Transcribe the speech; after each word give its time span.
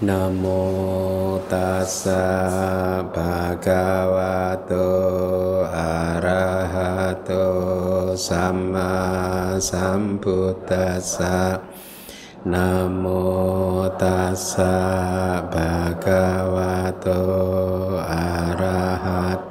Namo 0.00 1.36
tassa 1.44 3.04
bhagavato 3.12 4.88
arahato 5.68 7.44
sama 8.16 9.60
sambutasa 9.60 11.60
Namo 12.48 13.92
tassa 14.00 14.72
bhagavato 15.52 17.20
arahat 18.00 19.44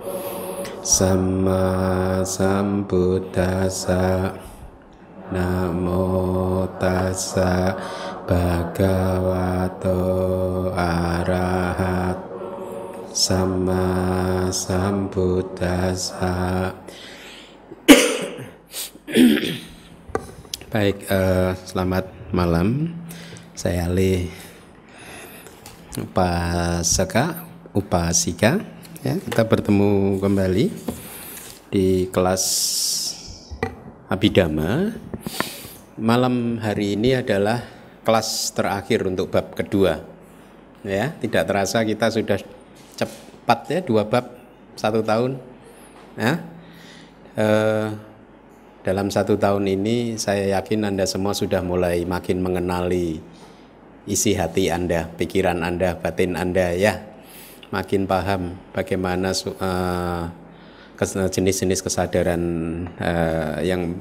sama 0.81 2.25
sambutasa 2.25 4.33
Namo 5.29 6.65
tassa 6.81 7.77
Bhagavato 8.29 9.97
arahat 10.77 12.21
sama 13.09 13.89
sambuddhasa 14.53 16.37
Baik, 20.69 21.09
uh, 21.09 21.57
selamat 21.65 22.13
malam. 22.29 22.93
Saya 23.57 23.89
Ali 23.89 24.29
Upasaka, 25.97 27.49
Upasika. 27.73 28.61
Ya, 29.01 29.17
kita 29.17 29.41
bertemu 29.41 30.21
kembali 30.21 30.69
di 31.73 32.05
kelas 32.13 32.45
Abidama. 34.05 34.93
Malam 35.97 36.61
hari 36.61 36.93
ini 36.93 37.17
adalah 37.17 37.78
kelas 38.09 38.57
terakhir 38.57 39.05
untuk 39.05 39.29
bab 39.29 39.53
kedua. 39.53 40.01
Ya, 40.81 41.13
tidak 41.21 41.45
terasa 41.45 41.85
kita 41.85 42.09
sudah 42.09 42.41
cepat 42.97 43.59
ya 43.69 43.79
dua 43.85 44.01
bab 44.09 44.33
satu 44.73 45.05
tahun. 45.05 45.37
Ya, 46.17 46.41
eh, 47.37 47.87
dalam 48.81 49.13
satu 49.13 49.37
tahun 49.37 49.69
ini 49.69 50.17
saya 50.17 50.57
yakin 50.57 50.89
Anda 50.89 51.05
semua 51.05 51.37
sudah 51.37 51.61
mulai 51.61 52.01
makin 52.09 52.41
mengenali 52.41 53.21
isi 54.09 54.33
hati 54.33 54.73
Anda, 54.73 55.05
pikiran 55.13 55.61
Anda, 55.61 55.93
batin 55.93 56.33
Anda 56.33 56.73
ya. 56.73 57.05
Makin 57.69 58.09
paham 58.09 58.57
bagaimana 58.73 59.29
uh, 59.29 60.25
jenis-jenis 61.29 61.85
kesadaran 61.85 62.41
uh, 62.97 63.61
yang 63.61 63.93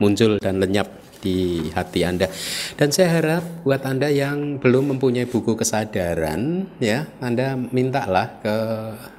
muncul 0.00 0.40
dan 0.40 0.56
lenyap 0.56 1.03
di 1.24 1.72
hati 1.72 2.04
Anda. 2.04 2.28
Dan 2.76 2.92
saya 2.92 3.16
harap 3.16 3.64
buat 3.64 3.80
Anda 3.88 4.12
yang 4.12 4.60
belum 4.60 4.94
mempunyai 4.94 5.24
buku 5.24 5.56
kesadaran 5.56 6.68
ya, 6.76 7.08
Anda 7.24 7.56
mintalah 7.56 8.44
ke 8.44 8.56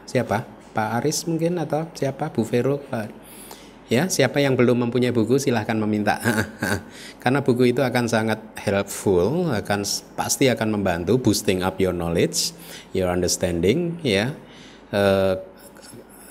siapa? 0.05 0.45
Pak 0.75 1.01
Aris 1.01 1.25
mungkin 1.25 1.57
atau 1.57 1.89
siapa? 1.97 2.29
Bu 2.29 2.45
Vero, 2.45 2.77
Pak 2.77 3.25
Ya, 3.85 4.09
siapa 4.09 4.41
yang 4.41 4.57
belum 4.57 4.89
mempunyai 4.89 5.13
buku 5.13 5.37
silahkan 5.37 5.77
meminta. 5.77 6.17
Karena 7.21 7.45
buku 7.45 7.69
itu 7.69 7.85
akan 7.85 8.09
sangat 8.09 8.41
helpful, 8.57 9.53
akan 9.53 9.85
pasti 10.17 10.49
akan 10.49 10.73
membantu 10.73 11.21
boosting 11.21 11.61
up 11.61 11.77
your 11.77 11.93
knowledge, 11.93 12.49
your 12.97 13.13
understanding, 13.13 14.01
ya. 14.01 14.33
Uh, 14.89 15.37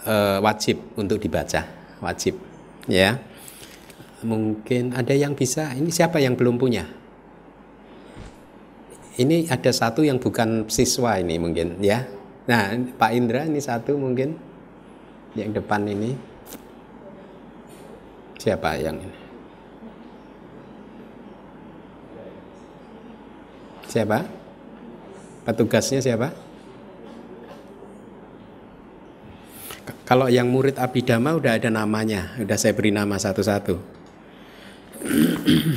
uh, 0.02 0.42
wajib 0.42 0.83
untuk 0.98 1.22
dibaca, 1.22 1.62
wajib, 2.02 2.42
ya. 2.91 3.22
Mungkin 4.25 4.97
ada 4.97 5.12
yang 5.12 5.36
bisa. 5.36 5.77
Ini 5.77 5.92
siapa 5.92 6.17
yang 6.17 6.33
belum 6.33 6.56
punya? 6.56 6.89
Ini 9.14 9.47
ada 9.47 9.70
satu 9.70 10.03
yang 10.03 10.19
bukan 10.19 10.67
siswa 10.67 11.20
ini 11.20 11.39
mungkin, 11.39 11.79
ya. 11.79 12.02
Nah, 12.51 12.74
Pak 12.98 13.11
Indra 13.14 13.46
ini 13.46 13.63
satu 13.63 13.95
mungkin 13.95 14.34
yang 15.39 15.55
depan 15.55 15.86
ini. 15.86 16.18
Siapa 18.40 18.74
yang 18.80 18.98
ini? 18.98 19.18
Siapa? 23.86 24.27
Petugasnya 25.46 26.02
siapa? 26.02 26.34
Kalau 30.05 30.27
yang 30.27 30.51
murid 30.51 30.77
Abidama 30.77 31.39
udah 31.39 31.57
ada 31.57 31.70
namanya, 31.70 32.34
udah 32.42 32.58
saya 32.58 32.74
beri 32.74 32.90
nama 32.90 33.17
satu-satu. 33.17 33.94
Ya. 35.05 35.69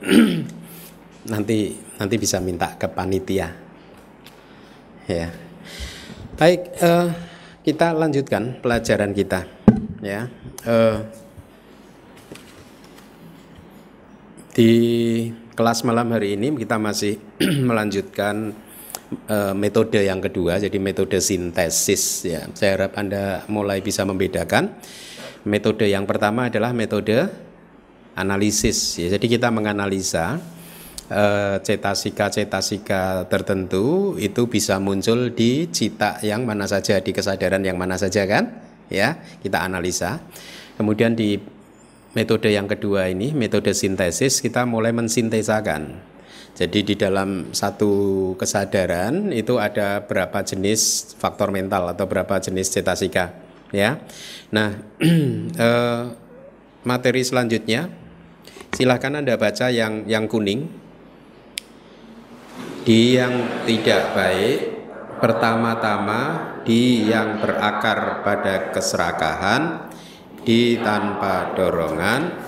nanti 1.32 1.76
nanti 2.00 2.14
bisa 2.16 2.40
minta 2.40 2.72
ke 2.80 2.88
panitia. 2.88 3.52
Ya. 5.08 5.32
Baik 6.38 6.60
uh, 6.80 7.10
kita 7.64 7.92
lanjutkan 7.92 8.56
pelajaran 8.64 9.12
kita. 9.12 9.44
Ya 10.00 10.30
uh, 10.64 11.04
di 14.58 15.30
kelas 15.54 15.86
malam 15.86 16.10
hari 16.10 16.34
ini 16.34 16.50
kita 16.58 16.78
masih 16.78 17.18
melanjutkan 17.68 18.54
uh, 19.28 19.54
metode 19.56 20.00
yang 20.00 20.20
kedua 20.20 20.60
jadi 20.60 20.78
metode 20.80 21.18
sintesis 21.20 22.28
ya. 22.28 22.46
Saya 22.52 22.76
harap 22.76 22.96
anda 22.96 23.44
mulai 23.48 23.80
bisa 23.80 24.04
membedakan. 24.04 24.74
Metode 25.48 25.88
yang 25.88 26.04
pertama 26.04 26.50
adalah 26.50 26.74
metode 26.76 27.30
analisis 28.18 28.98
ya. 28.98 29.08
Jadi 29.14 29.26
kita 29.38 29.48
menganalisa 29.48 30.40
Eh, 31.08 31.56
cetasika-cetasika 31.64 33.32
tertentu 33.32 34.12
itu 34.20 34.44
bisa 34.44 34.76
muncul 34.76 35.32
di 35.32 35.64
cita 35.72 36.20
yang 36.20 36.44
mana 36.44 36.68
saja 36.68 37.00
di 37.00 37.16
kesadaran 37.16 37.64
yang 37.64 37.80
mana 37.80 37.96
saja 37.96 38.28
kan 38.28 38.60
ya. 38.92 39.16
Kita 39.40 39.64
analisa. 39.64 40.20
Kemudian 40.76 41.16
di 41.16 41.40
metode 42.12 42.52
yang 42.52 42.68
kedua 42.68 43.08
ini 43.08 43.32
metode 43.32 43.72
sintesis 43.72 44.44
kita 44.44 44.68
mulai 44.68 44.92
mensintesakan 44.92 45.96
jadi 46.58 46.82
di 46.82 46.98
dalam 46.98 47.54
satu 47.54 48.34
kesadaran 48.34 49.30
itu 49.30 49.62
ada 49.62 50.02
berapa 50.02 50.42
jenis 50.42 51.14
faktor 51.14 51.54
mental 51.54 51.94
atau 51.94 52.10
berapa 52.10 52.42
jenis 52.42 52.74
cetasika 52.74 53.30
ya. 53.70 54.02
Nah 54.50 54.74
eh, 55.54 56.02
materi 56.82 57.22
selanjutnya 57.22 57.86
silahkan 58.74 59.22
anda 59.22 59.38
baca 59.38 59.70
yang 59.70 60.02
yang 60.10 60.26
kuning. 60.26 60.66
Di 62.82 63.14
yang 63.14 63.62
tidak 63.62 64.18
baik 64.18 64.58
pertama-tama 65.22 66.20
di 66.66 67.06
yang 67.06 67.38
berakar 67.38 68.26
pada 68.26 68.74
keserakahan 68.74 69.94
di 70.42 70.74
tanpa 70.82 71.54
dorongan 71.54 72.47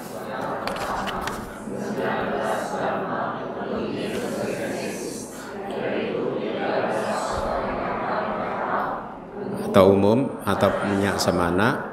atau 9.71 9.95
umum 9.95 10.27
atau 10.43 10.67
punya 10.67 11.15
semana 11.15 11.87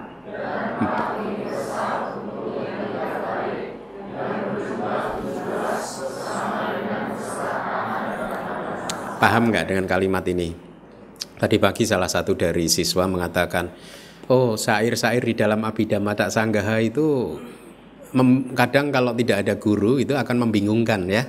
Paham 9.17 9.49
nggak 9.49 9.65
dengan 9.73 9.89
kalimat 9.89 10.21
ini? 10.29 10.53
Tadi 11.41 11.57
pagi 11.57 11.89
salah 11.89 12.06
satu 12.06 12.38
dari 12.38 12.69
siswa 12.69 13.09
mengatakan, 13.09 13.65
oh 14.29 14.53
syair-syair 14.53 15.25
di 15.25 15.33
dalam 15.33 15.65
Abhidhamma 15.65 16.13
Tak 16.13 16.29
Sanggaha 16.29 16.77
itu 16.85 17.33
kadang 18.53 18.94
kalau 18.94 19.18
tidak 19.18 19.41
ada 19.41 19.57
guru 19.57 19.97
itu 19.97 20.13
akan 20.13 20.45
membingungkan 20.45 21.09
ya. 21.09 21.25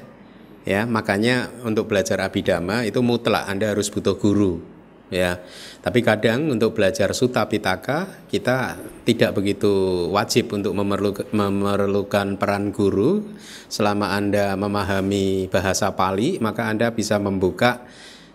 Ya, 0.69 0.85
makanya 0.85 1.49
untuk 1.65 1.89
belajar 1.89 2.21
Abhidhamma 2.21 2.85
itu 2.85 3.01
mutlak 3.01 3.49
Anda 3.49 3.73
harus 3.73 3.89
butuh 3.89 4.21
guru 4.21 4.78
ya. 5.09 5.41
Tapi 5.79 6.01
kadang 6.05 6.53
untuk 6.53 6.77
belajar 6.77 7.13
Sutta 7.17 7.49
Pitaka 7.49 8.29
kita 8.29 8.77
tidak 9.05 9.37
begitu 9.37 10.07
wajib 10.13 10.53
untuk 10.53 10.77
memerlukan 10.77 12.29
peran 12.37 12.71
guru. 12.73 13.25
Selama 13.69 14.17
Anda 14.17 14.57
memahami 14.57 15.53
bahasa 15.53 15.93
Pali, 15.93 16.41
maka 16.41 16.69
Anda 16.69 16.93
bisa 16.93 17.21
membuka 17.21 17.85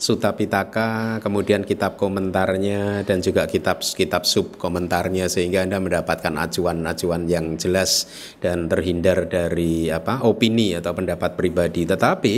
Sutta 0.04 0.36
Pitaka, 0.36 1.24
kemudian 1.24 1.64
kitab 1.64 1.96
komentarnya 1.96 3.08
dan 3.08 3.24
juga 3.24 3.48
kitab-kitab 3.48 4.28
sub 4.28 4.60
komentarnya 4.60 5.32
sehingga 5.32 5.64
Anda 5.64 5.80
mendapatkan 5.80 6.36
acuan-acuan 6.44 7.32
yang 7.32 7.56
jelas 7.56 8.12
dan 8.44 8.68
terhindar 8.68 9.32
dari 9.32 9.88
apa 9.88 10.20
opini 10.28 10.76
atau 10.76 10.92
pendapat 10.92 11.40
pribadi. 11.40 11.88
Tetapi 11.88 12.36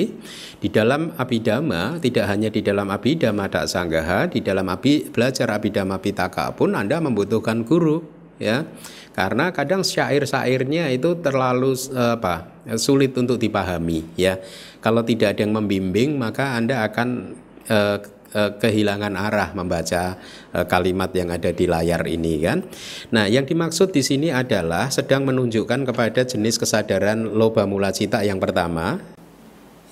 di 0.62 0.70
dalam 0.70 1.18
abidama 1.18 1.98
tidak 1.98 2.30
hanya 2.30 2.54
di 2.54 2.62
dalam 2.62 2.86
abidama 2.94 3.50
tak 3.50 3.66
sanggaha, 3.66 4.30
di 4.30 4.46
dalam 4.46 4.70
abi, 4.70 5.10
belajar 5.10 5.50
abidama 5.50 5.98
pitaka 5.98 6.54
pun 6.54 6.78
Anda 6.78 7.02
membutuhkan 7.02 7.66
guru 7.66 8.06
ya 8.38 8.68
karena 9.16 9.50
kadang 9.56 9.82
syair-syairnya 9.82 10.92
itu 10.92 11.18
terlalu 11.24 11.72
apa 11.96 12.68
sulit 12.76 13.16
untuk 13.16 13.40
dipahami 13.40 14.04
ya 14.20 14.38
kalau 14.84 15.08
tidak 15.08 15.34
ada 15.34 15.48
yang 15.48 15.56
membimbing 15.56 16.20
maka 16.20 16.60
anda 16.60 16.84
akan 16.84 17.40
eh, 17.70 17.98
eh, 18.36 18.52
kehilangan 18.60 19.14
arah 19.16 19.50
membaca 19.54 20.18
eh, 20.54 20.66
kalimat 20.66 21.12
yang 21.14 21.30
ada 21.32 21.50
di 21.52 21.66
layar 21.66 22.06
ini 22.06 22.42
kan 22.42 22.66
nah 23.14 23.26
yang 23.26 23.46
dimaksud 23.46 23.94
di 23.94 24.02
sini 24.02 24.30
adalah 24.34 24.90
sedang 24.90 25.26
menunjukkan 25.26 25.86
kepada 25.90 26.26
jenis 26.26 26.58
kesadaran 26.58 27.36
loba 27.36 27.70
mula 27.70 27.94
cita 27.94 28.22
yang 28.26 28.42
pertama 28.42 29.00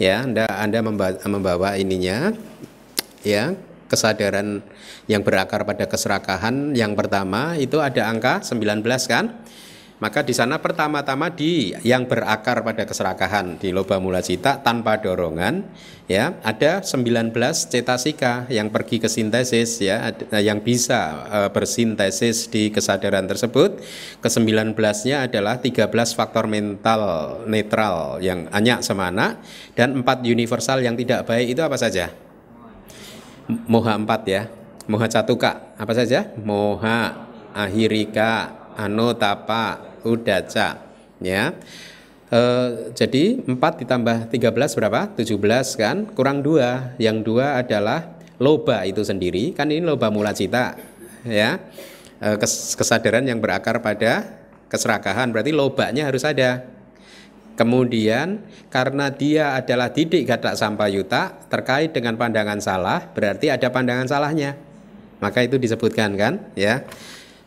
ya 0.01 0.25
anda 0.25 0.45
anda 0.57 0.79
membawa, 0.81 1.17
membawa 1.29 1.69
ininya 1.77 2.33
ya 3.21 3.55
kesadaran 3.93 4.65
yang 5.05 5.21
berakar 5.21 5.61
pada 5.67 5.85
keserakahan 5.85 6.73
yang 6.73 6.97
pertama 6.97 7.53
itu 7.59 7.77
ada 7.77 8.09
angka 8.09 8.41
19 8.41 8.81
kan? 9.05 9.25
Maka 10.01 10.25
di 10.25 10.33
sana 10.35 10.59
pertama-tama 10.59 11.29
di 11.29 11.71
yang 11.85 12.09
berakar 12.09 12.65
pada 12.65 12.83
keserakahan 12.83 13.61
di 13.61 13.69
loba 13.69 14.01
mula 14.01 14.19
cita 14.19 14.59
tanpa 14.59 14.99
dorongan 14.99 15.63
ya 16.11 16.35
ada 16.43 16.83
19 16.83 17.31
cetasika 17.71 18.49
yang 18.51 18.67
pergi 18.67 18.99
ke 18.99 19.07
sintesis 19.07 19.79
ya 19.79 20.11
yang 20.35 20.59
bisa 20.59 21.23
e, 21.29 21.39
bersintesis 21.53 22.51
di 22.51 22.73
kesadaran 22.73 23.29
tersebut. 23.29 23.79
Ke 24.19 24.27
19-nya 24.27 25.29
adalah 25.29 25.61
13 25.61 25.87
faktor 26.17 26.49
mental 26.51 27.01
netral 27.47 28.19
yang 28.19 28.51
hanya 28.51 28.83
semana 28.83 29.39
dan 29.77 30.03
empat 30.03 30.25
universal 30.25 30.83
yang 30.83 30.99
tidak 30.99 31.29
baik. 31.29 31.53
Itu 31.55 31.63
apa 31.63 31.77
saja? 31.79 32.11
moha 33.47 33.93
empat 33.95 34.21
ya. 34.27 34.41
Moha 34.87 35.07
catuka 35.07 35.75
apa 35.79 35.93
saja? 35.95 36.31
Moha 36.43 37.27
ahirika 37.55 38.62
anotapa 38.75 39.81
udaca 40.03 40.81
ya. 41.23 41.55
E, 42.29 42.41
jadi 42.93 43.43
empat 43.45 43.85
ditambah 43.85 44.29
13 44.33 44.77
berapa? 44.77 45.01
17 45.15 45.81
kan? 45.81 45.97
Kurang 46.11 46.41
dua. 46.41 46.95
Yang 46.99 47.17
dua 47.25 47.61
adalah 47.61 48.19
loba 48.41 48.83
itu 48.83 49.01
sendiri. 49.05 49.53
Kan 49.53 49.71
ini 49.71 49.85
loba 49.85 50.09
mula 50.09 50.35
cita 50.35 50.75
ya 51.23 51.59
e, 52.19 52.27
kesadaran 52.77 53.23
yang 53.23 53.39
berakar 53.39 53.79
pada 53.79 54.43
keserakahan. 54.71 55.29
Berarti 55.29 55.51
lobanya 55.53 56.09
harus 56.09 56.25
ada. 56.25 56.65
Kemudian 57.53 58.41
karena 58.73 59.13
dia 59.13 59.53
adalah 59.53 59.93
didik 59.93 60.25
gadak 60.25 60.57
sampayuta 60.57 61.37
terkait 61.53 61.93
dengan 61.93 62.17
pandangan 62.17 62.57
salah 62.57 63.13
berarti 63.13 63.53
ada 63.53 63.69
pandangan 63.69 64.09
salahnya. 64.09 64.57
Maka 65.21 65.45
itu 65.45 65.61
disebutkan 65.61 66.17
kan 66.17 66.41
ya. 66.57 66.81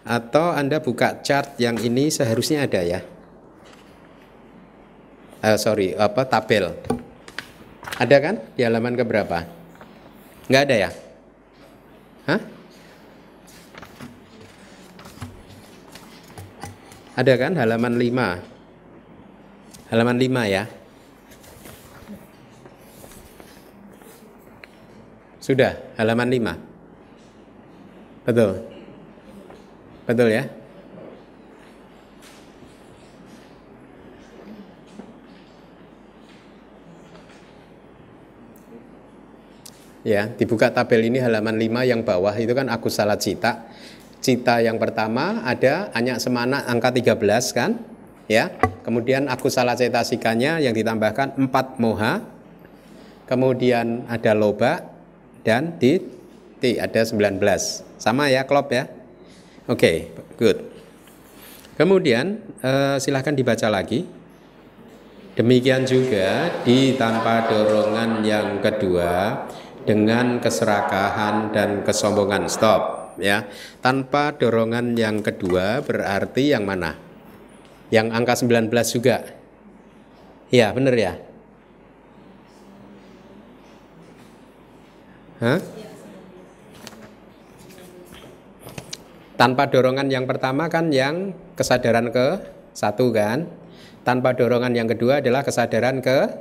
Atau 0.06 0.54
Anda 0.54 0.78
buka 0.78 1.18
chart 1.26 1.58
yang 1.58 1.82
ini 1.82 2.14
seharusnya 2.14 2.62
ada 2.62 2.78
ya. 2.86 3.02
Uh, 5.42 5.58
sorry, 5.58 5.98
apa 5.98 6.22
tabel. 6.30 6.78
Ada 7.98 8.16
kan 8.22 8.38
di 8.54 8.62
halaman 8.62 8.94
keberapa? 8.94 9.42
Enggak 10.46 10.62
ada 10.70 10.76
ya? 10.78 10.90
Hah? 12.30 12.40
Ada 17.16 17.32
kan 17.34 17.52
halaman 17.58 17.98
5 17.98 18.56
halaman 19.90 20.18
5 20.18 20.50
ya. 20.50 20.66
Sudah, 25.38 25.78
halaman 25.94 26.26
5. 26.26 28.26
Betul. 28.26 28.75
Betul 30.06 30.30
ya? 30.30 30.46
Ya, 40.06 40.30
dibuka 40.30 40.70
tabel 40.70 41.10
ini 41.10 41.18
halaman 41.18 41.58
5 41.58 41.82
yang 41.82 42.06
bawah 42.06 42.30
itu 42.38 42.54
kan 42.54 42.70
aku 42.70 42.86
salah 42.86 43.18
cita. 43.18 43.66
Cita 44.22 44.62
yang 44.62 44.78
pertama 44.78 45.42
ada 45.42 45.90
hanya 45.98 46.22
semana 46.22 46.62
angka 46.70 46.94
13 46.94 47.18
kan? 47.50 47.82
Ya. 48.30 48.54
Kemudian 48.86 49.26
aku 49.26 49.50
salah 49.50 49.74
cetasikanya 49.74 50.62
yang 50.62 50.78
ditambahkan 50.78 51.34
4 51.50 51.82
moha. 51.82 52.22
Kemudian 53.26 54.06
ada 54.06 54.30
loba 54.38 54.86
dan 55.42 55.74
di 55.82 55.98
T 56.62 56.78
ada 56.78 57.02
19. 57.02 57.42
Sama 57.98 58.30
ya, 58.30 58.46
klop 58.46 58.70
ya. 58.70 58.86
Oke, 59.66 59.78
okay, 59.78 59.96
good. 60.38 60.58
Kemudian 61.76 62.40
eh, 62.62 62.96
silahkan 63.02 63.34
dibaca 63.34 63.68
lagi. 63.68 64.06
Demikian 65.36 65.84
juga 65.84 66.48
di 66.64 66.96
tanpa 66.96 67.44
dorongan 67.52 68.24
yang 68.24 68.64
kedua 68.64 69.44
dengan 69.84 70.40
keserakahan 70.40 71.52
dan 71.52 71.84
kesombongan. 71.84 72.48
Stop 72.48 73.14
ya. 73.20 73.44
Tanpa 73.84 74.32
dorongan 74.32 74.96
yang 74.96 75.20
kedua 75.20 75.84
berarti 75.84 76.56
yang 76.56 76.64
mana? 76.64 77.06
yang 77.90 78.10
angka 78.10 78.34
19 78.42 78.70
juga. 78.90 79.30
Ya, 80.50 80.70
benar 80.74 80.94
ya? 80.94 81.14
Hah? 85.42 85.60
Tanpa 89.36 89.68
dorongan 89.68 90.08
yang 90.08 90.24
pertama 90.24 90.72
kan 90.72 90.88
yang 90.88 91.36
kesadaran 91.56 92.08
ke 92.08 92.40
satu 92.72 93.12
kan. 93.12 93.44
Tanpa 94.02 94.32
dorongan 94.32 94.72
yang 94.72 94.88
kedua 94.88 95.20
adalah 95.20 95.44
kesadaran 95.44 96.00
ke 96.00 96.32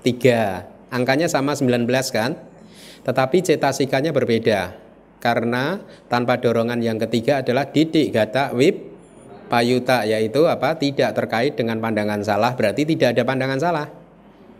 tiga. 0.00 0.64
Angkanya 0.88 1.28
sama 1.28 1.52
19 1.52 1.84
kan. 2.08 2.40
Tetapi 3.04 3.44
cetasikanya 3.44 4.16
berbeda. 4.16 4.72
Karena 5.20 5.82
tanpa 6.08 6.40
dorongan 6.40 6.80
yang 6.80 6.96
ketiga 6.96 7.44
adalah 7.44 7.68
didik 7.68 8.14
gata 8.14 8.54
wib 8.56 8.88
payuta 9.48 10.04
yaitu 10.04 10.44
apa 10.46 10.76
tidak 10.76 11.16
terkait 11.16 11.56
dengan 11.56 11.80
pandangan 11.80 12.20
salah 12.20 12.52
berarti 12.52 12.84
tidak 12.84 13.16
ada 13.16 13.22
pandangan 13.24 13.58
salah 13.58 13.86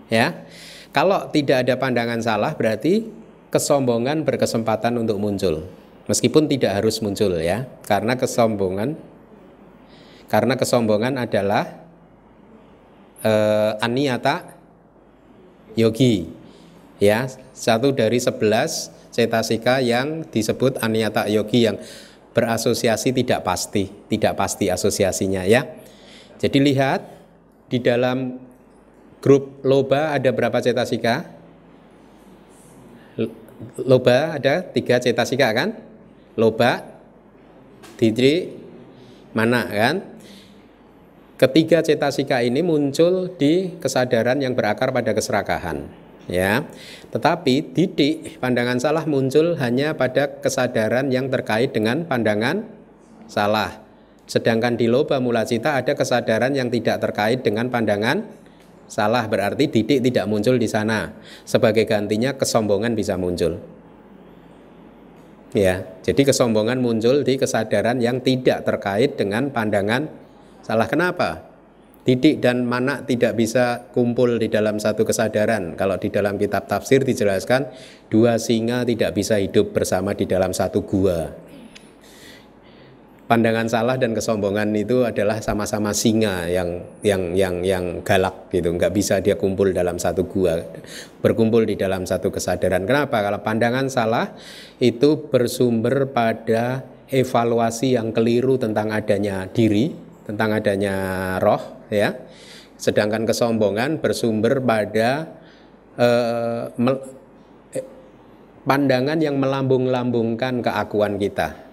ya 0.08 0.48
kalau 0.90 1.28
tidak 1.28 1.68
ada 1.68 1.76
pandangan 1.76 2.18
salah 2.24 2.56
berarti 2.56 3.04
kesombongan 3.52 4.24
berkesempatan 4.24 4.96
untuk 4.96 5.20
muncul 5.20 5.68
meskipun 6.08 6.48
tidak 6.48 6.82
harus 6.82 6.98
muncul 7.04 7.36
ya 7.38 7.68
karena 7.84 8.16
kesombongan 8.16 8.96
karena 10.28 10.56
kesombongan 10.56 11.20
adalah 11.20 11.84
eh, 13.22 13.72
aniata 13.84 14.56
yogi 15.76 16.26
ya 16.98 17.30
satu 17.54 17.94
dari 17.94 18.18
sebelas 18.18 18.90
cetasika 19.14 19.78
yang 19.78 20.26
disebut 20.26 20.82
aniata 20.82 21.26
yogi 21.30 21.66
yang 21.66 21.78
berasosiasi 22.38 23.10
tidak 23.10 23.42
pasti, 23.42 23.90
tidak 24.06 24.38
pasti 24.38 24.70
asosiasinya 24.70 25.42
ya. 25.42 25.66
Jadi 26.38 26.62
lihat 26.62 27.02
di 27.66 27.82
dalam 27.82 28.38
grup 29.18 29.58
loba 29.66 30.14
ada 30.14 30.30
berapa 30.30 30.62
cetasika? 30.62 31.26
Loba 33.82 34.38
ada 34.38 34.62
tiga 34.62 35.02
cetasika 35.02 35.50
kan? 35.50 35.74
Loba, 36.38 36.86
didri, 37.98 38.54
mana 39.34 39.66
kan? 39.66 39.96
Ketiga 41.38 41.82
cetasika 41.82 42.42
ini 42.46 42.62
muncul 42.62 43.34
di 43.34 43.74
kesadaran 43.82 44.38
yang 44.38 44.54
berakar 44.54 44.94
pada 44.94 45.10
keserakahan 45.14 45.86
ya. 46.30 46.62
Tetapi 47.10 47.74
didik 47.74 48.38
pandangan 48.38 48.78
salah 48.78 49.02
muncul 49.08 49.56
hanya 49.58 49.96
pada 49.96 50.38
kesadaran 50.38 51.10
yang 51.10 51.32
terkait 51.32 51.72
dengan 51.74 52.04
pandangan 52.04 52.62
salah. 53.26 53.82
Sedangkan 54.28 54.76
di 54.76 54.86
loba 54.86 55.18
mula 55.24 55.48
cita 55.48 55.80
ada 55.80 55.96
kesadaran 55.96 56.52
yang 56.52 56.68
tidak 56.68 57.00
terkait 57.00 57.40
dengan 57.40 57.72
pandangan 57.72 58.28
salah 58.90 59.24
berarti 59.24 59.72
didik 59.72 60.04
tidak 60.04 60.28
muncul 60.28 60.60
di 60.60 60.68
sana. 60.68 61.16
Sebagai 61.48 61.88
gantinya 61.88 62.36
kesombongan 62.36 62.92
bisa 62.92 63.16
muncul. 63.16 63.77
Ya, 65.56 65.80
jadi 66.04 66.28
kesombongan 66.28 66.76
muncul 66.76 67.24
di 67.24 67.40
kesadaran 67.40 68.04
yang 68.04 68.20
tidak 68.20 68.68
terkait 68.68 69.16
dengan 69.16 69.48
pandangan 69.48 70.12
salah. 70.60 70.84
Kenapa? 70.84 71.48
Didik 72.04 72.40
dan 72.40 72.64
mana 72.64 73.04
tidak 73.04 73.36
bisa 73.36 73.88
kumpul 73.92 74.40
di 74.40 74.48
dalam 74.48 74.80
satu 74.80 75.04
kesadaran. 75.08 75.76
Kalau 75.76 75.96
di 76.00 76.08
dalam 76.08 76.36
kitab 76.40 76.68
tafsir 76.68 77.04
dijelaskan 77.04 77.68
dua 78.08 78.40
singa 78.40 78.84
tidak 78.84 79.12
bisa 79.16 79.36
hidup 79.40 79.76
bersama 79.76 80.16
di 80.16 80.24
dalam 80.24 80.52
satu 80.52 80.84
gua. 80.84 81.47
Pandangan 83.28 83.68
salah 83.68 84.00
dan 84.00 84.16
kesombongan 84.16 84.72
itu 84.72 85.04
adalah 85.04 85.36
sama-sama 85.44 85.92
singa 85.92 86.48
yang 86.48 86.80
yang 87.04 87.36
yang 87.36 87.60
yang 87.60 87.84
galak 88.00 88.48
gitu, 88.48 88.72
nggak 88.72 88.88
bisa 88.88 89.20
dia 89.20 89.36
kumpul 89.36 89.68
dalam 89.68 90.00
satu 90.00 90.24
gua, 90.24 90.56
berkumpul 91.20 91.68
di 91.68 91.76
dalam 91.76 92.08
satu 92.08 92.32
kesadaran. 92.32 92.88
Kenapa? 92.88 93.20
Kalau 93.20 93.44
pandangan 93.44 93.92
salah 93.92 94.32
itu 94.80 95.28
bersumber 95.28 96.08
pada 96.08 96.88
evaluasi 97.12 98.00
yang 98.00 98.16
keliru 98.16 98.56
tentang 98.56 98.96
adanya 98.96 99.44
diri, 99.44 99.92
tentang 100.24 100.56
adanya 100.56 100.96
roh, 101.36 101.84
ya. 101.92 102.16
Sedangkan 102.80 103.28
kesombongan 103.28 104.00
bersumber 104.00 104.56
pada 104.64 105.28
eh, 106.00 106.64
eh, 107.76 107.86
pandangan 108.64 109.20
yang 109.20 109.36
melambung-lambungkan 109.36 110.64
keakuan 110.64 111.20
kita, 111.20 111.67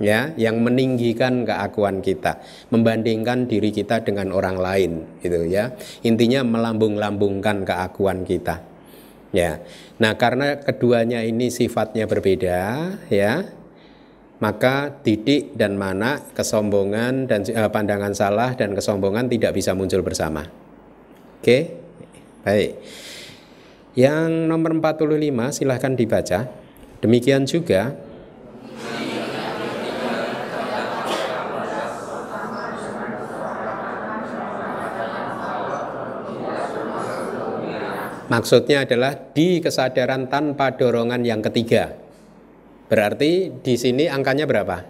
ya, 0.00 0.32
yang 0.34 0.64
meninggikan 0.64 1.44
keakuan 1.44 2.00
kita, 2.00 2.40
membandingkan 2.72 3.46
diri 3.46 3.70
kita 3.70 4.00
dengan 4.00 4.32
orang 4.32 4.56
lain, 4.56 4.92
gitu 5.20 5.44
ya. 5.46 5.76
Intinya 6.02 6.42
melambung-lambungkan 6.42 7.68
keakuan 7.68 8.24
kita. 8.24 8.64
Ya. 9.30 9.62
Nah, 10.02 10.18
karena 10.18 10.58
keduanya 10.58 11.22
ini 11.22 11.52
sifatnya 11.52 12.08
berbeda, 12.08 12.58
ya. 13.12 13.46
Maka 14.40 15.04
didik 15.04 15.52
dan 15.52 15.76
mana, 15.76 16.24
kesombongan 16.32 17.28
dan 17.28 17.44
eh, 17.44 17.68
pandangan 17.68 18.16
salah 18.16 18.56
dan 18.56 18.72
kesombongan 18.72 19.28
tidak 19.28 19.52
bisa 19.52 19.76
muncul 19.76 20.00
bersama. 20.00 20.48
Oke. 21.44 21.76
Baik. 22.40 22.80
Yang 23.92 24.48
nomor 24.48 24.72
45 24.80 25.60
silahkan 25.60 25.92
dibaca. 25.92 26.48
Demikian 27.04 27.44
juga 27.44 27.96
Maksudnya 38.30 38.86
adalah 38.86 39.18
di 39.34 39.58
kesadaran 39.58 40.30
tanpa 40.30 40.78
dorongan 40.78 41.26
yang 41.26 41.42
ketiga. 41.42 41.90
Berarti 42.86 43.50
di 43.58 43.74
sini 43.74 44.06
angkanya 44.06 44.46
berapa? 44.46 44.86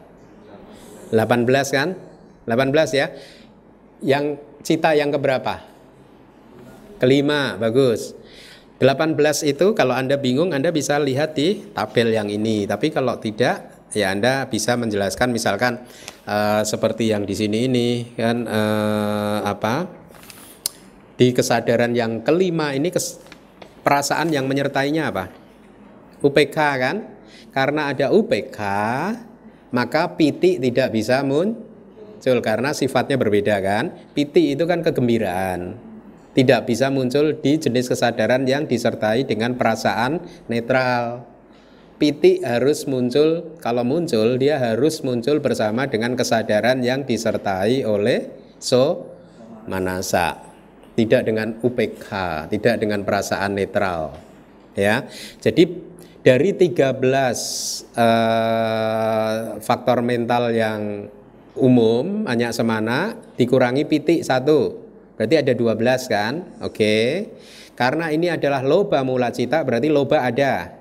18 1.09 1.49
kan? 1.73 1.97
18 2.45 3.01
ya. 3.01 3.07
Yang 4.05 4.25
cita 4.61 4.93
yang 4.93 5.09
keberapa? 5.09 5.65
Kelima, 7.01 7.57
bagus. 7.57 8.13
18 8.81 9.17
itu 9.45 9.73
kalau 9.77 9.93
Anda 9.97 10.17
bingung 10.17 10.53
Anda 10.53 10.69
bisa 10.73 11.01
lihat 11.01 11.33
di 11.37 11.73
tabel 11.73 12.13
yang 12.13 12.29
ini. 12.29 12.69
Tapi 12.69 12.93
kalau 12.93 13.17
tidak 13.21 13.89
ya 13.97 14.13
Anda 14.13 14.49
bisa 14.49 14.77
menjelaskan 14.77 15.33
misalkan 15.33 15.85
uh, 16.29 16.61
seperti 16.65 17.13
yang 17.13 17.25
di 17.25 17.33
sini 17.37 17.69
ini 17.69 17.89
kan 18.17 18.45
uh, 18.45 19.49
apa? 19.49 20.00
Di 21.21 21.37
kesadaran 21.37 21.93
yang 21.93 22.25
kelima 22.25 22.73
ini 22.73 22.89
kes, 22.89 23.21
perasaan 23.85 24.33
yang 24.33 24.49
menyertainya 24.49 25.13
apa? 25.13 25.29
UPK 26.25 26.57
kan? 26.57 26.97
Karena 27.53 27.93
ada 27.93 28.09
UPK, 28.09 28.57
maka 29.69 30.17
piti 30.17 30.57
tidak 30.57 30.97
bisa 30.97 31.21
muncul 31.21 32.41
karena 32.41 32.73
sifatnya 32.73 33.21
berbeda 33.21 33.61
kan? 33.61 33.93
Piti 34.17 34.57
itu 34.57 34.65
kan 34.65 34.81
kegembiraan. 34.81 35.77
Tidak 36.33 36.65
bisa 36.65 36.89
muncul 36.89 37.37
di 37.37 37.61
jenis 37.61 37.93
kesadaran 37.93 38.49
yang 38.49 38.65
disertai 38.65 39.29
dengan 39.29 39.61
perasaan 39.61 40.25
netral. 40.49 41.29
Piti 42.01 42.41
harus 42.41 42.89
muncul, 42.89 43.61
kalau 43.61 43.85
muncul 43.85 44.41
dia 44.41 44.57
harus 44.57 45.05
muncul 45.05 45.37
bersama 45.45 45.85
dengan 45.85 46.17
kesadaran 46.17 46.81
yang 46.81 47.05
disertai 47.05 47.85
oleh 47.85 48.33
so 48.57 49.05
manasa 49.69 50.50
tidak 51.01 51.25
dengan 51.25 51.57
UPK, 51.65 52.09
tidak 52.53 52.77
dengan 52.77 53.01
perasaan 53.01 53.57
netral. 53.57 54.21
Ya. 54.77 55.09
Jadi 55.41 55.91
dari 56.21 56.53
13 56.53 56.77
uh, 56.77 57.01
eh, 57.97 59.37
faktor 59.65 60.05
mental 60.05 60.53
yang 60.53 61.09
umum 61.57 62.29
hanya 62.29 62.53
semana 62.53 63.17
dikurangi 63.41 63.89
pitik 63.89 64.21
satu 64.21 64.77
berarti 65.17 65.41
ada 65.41 65.53
12 65.53 66.13
kan 66.13 66.45
oke 66.65 66.97
karena 67.75 68.13
ini 68.13 68.31
adalah 68.33 68.63
loba 68.63 69.03
mula 69.03 69.33
cita 69.35 69.65
berarti 69.67 69.89
loba 69.91 70.25
ada 70.25 70.77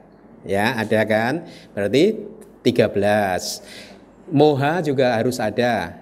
ya 0.46 0.78
ada 0.78 1.02
kan 1.08 1.44
berarti 1.74 2.16
13 2.64 4.30
moha 4.30 4.84
juga 4.86 5.18
harus 5.18 5.42
ada 5.42 5.98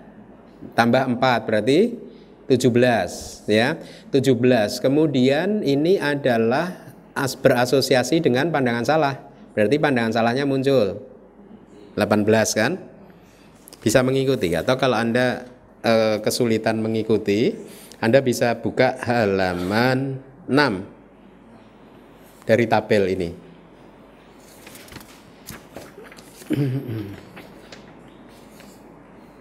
tambah 0.75 1.05
4 1.15 1.47
berarti 1.47 2.06
17 2.47 3.51
ya. 3.51 3.75
17 4.09 4.79
kemudian 4.79 5.67
ini 5.67 5.99
adalah 5.99 6.95
as 7.11 7.35
berasosiasi 7.35 8.23
dengan 8.23 8.47
pandangan 8.47 8.87
salah. 8.87 9.19
Berarti 9.51 9.75
pandangan 9.75 10.15
salahnya 10.15 10.47
muncul. 10.47 11.03
18 11.99 12.23
kan? 12.55 12.79
Bisa 13.83 13.99
mengikuti 14.01 14.55
atau 14.55 14.79
kalau 14.79 14.95
anda 14.95 15.43
e, 15.83 16.23
kesulitan 16.23 16.79
mengikuti 16.79 17.51
anda 17.99 18.23
bisa 18.23 18.63
buka 18.63 18.95
halaman 19.03 20.23
6 20.47 22.47
dari 22.47 22.65
tabel 22.69 23.03
ini. 23.11 23.29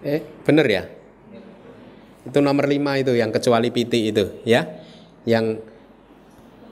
Eh 0.07 0.23
benar 0.43 0.67
ya 0.67 0.96
itu 2.27 2.39
nomor 2.43 2.67
lima 2.67 2.99
itu 2.99 3.15
yang 3.15 3.31
kecuali 3.31 3.71
piti 3.71 4.11
itu 4.11 4.43
ya. 4.43 4.67
Yang 5.27 5.63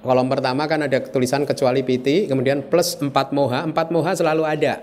kolom 0.02 0.28
pertama 0.28 0.66
kan 0.66 0.84
ada 0.84 1.00
tulisan 1.00 1.46
kecuali 1.46 1.80
piti, 1.86 2.26
kemudian 2.26 2.66
plus 2.66 2.98
empat 2.98 3.30
moha. 3.30 3.62
Empat 3.64 3.94
moha 3.94 4.12
selalu 4.14 4.44
ada. 4.44 4.82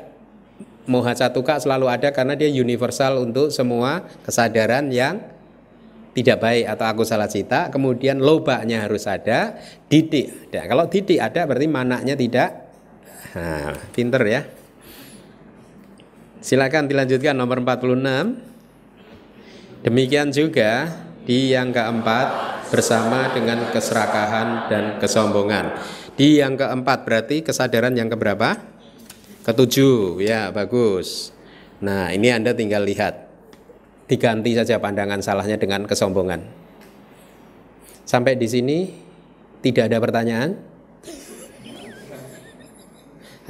Moha 0.89 1.13
catuka 1.13 1.61
selalu 1.61 1.87
ada 1.87 2.09
karena 2.09 2.33
dia 2.33 2.49
universal 2.49 3.21
untuk 3.21 3.53
semua 3.53 4.01
kesadaran 4.25 4.89
yang 4.89 5.21
tidak 6.11 6.43
baik 6.43 6.65
atau 6.67 6.85
aku 6.89 7.03
salah 7.07 7.29
cita. 7.29 7.71
Kemudian 7.71 8.19
lobaknya 8.19 8.83
harus 8.83 9.07
ada, 9.07 9.55
didik 9.87 10.51
ada. 10.51 10.67
Kalau 10.67 10.85
didik 10.89 11.19
ada 11.21 11.47
berarti 11.47 11.67
manaknya 11.69 12.15
tidak. 12.17 12.49
Nah, 13.31 13.77
pinter 13.95 14.23
ya. 14.27 14.41
Silakan 16.41 16.89
dilanjutkan 16.89 17.37
nomor 17.37 17.61
46. 17.61 18.50
Demikian 19.81 20.29
juga 20.29 20.93
di 21.25 21.49
yang 21.49 21.73
keempat 21.73 22.27
bersama 22.69 23.33
dengan 23.33 23.73
keserakahan 23.73 24.69
dan 24.69 24.83
kesombongan. 25.01 25.73
Di 26.13 26.37
yang 26.37 26.53
keempat 26.53 27.01
berarti 27.01 27.41
kesadaran 27.41 27.97
yang 27.97 28.05
keberapa? 28.05 28.61
Ketujuh, 29.41 30.21
ya 30.21 30.53
bagus. 30.53 31.33
Nah 31.81 32.13
ini 32.13 32.29
Anda 32.29 32.53
tinggal 32.53 32.85
lihat. 32.85 33.25
Diganti 34.05 34.53
saja 34.53 34.77
pandangan 34.77 35.23
salahnya 35.23 35.57
dengan 35.57 35.89
kesombongan. 35.89 36.45
Sampai 38.05 38.37
di 38.37 38.45
sini 38.45 38.91
tidak 39.65 39.89
ada 39.89 39.97
pertanyaan? 39.97 40.61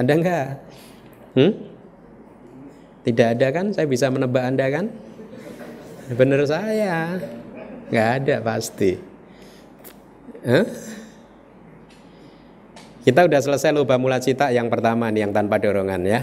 Ada 0.00 0.12
enggak? 0.16 0.46
Hmm? 1.36 1.52
Tidak 3.04 3.28
ada 3.36 3.46
kan? 3.52 3.74
Saya 3.76 3.84
bisa 3.84 4.08
menebak 4.08 4.48
Anda 4.48 4.70
kan? 4.72 4.86
Bener 6.10 6.42
saya. 6.50 7.22
Nggak 7.92 8.08
ada 8.18 8.36
pasti. 8.42 8.98
Huh? 10.42 10.66
Kita 13.02 13.26
udah 13.26 13.40
selesai 13.42 13.70
loba 13.74 13.98
mula 13.98 14.18
cita 14.18 14.50
yang 14.50 14.70
pertama 14.70 15.10
nih 15.10 15.26
yang 15.26 15.32
tanpa 15.34 15.58
dorongan 15.58 16.02
ya. 16.06 16.20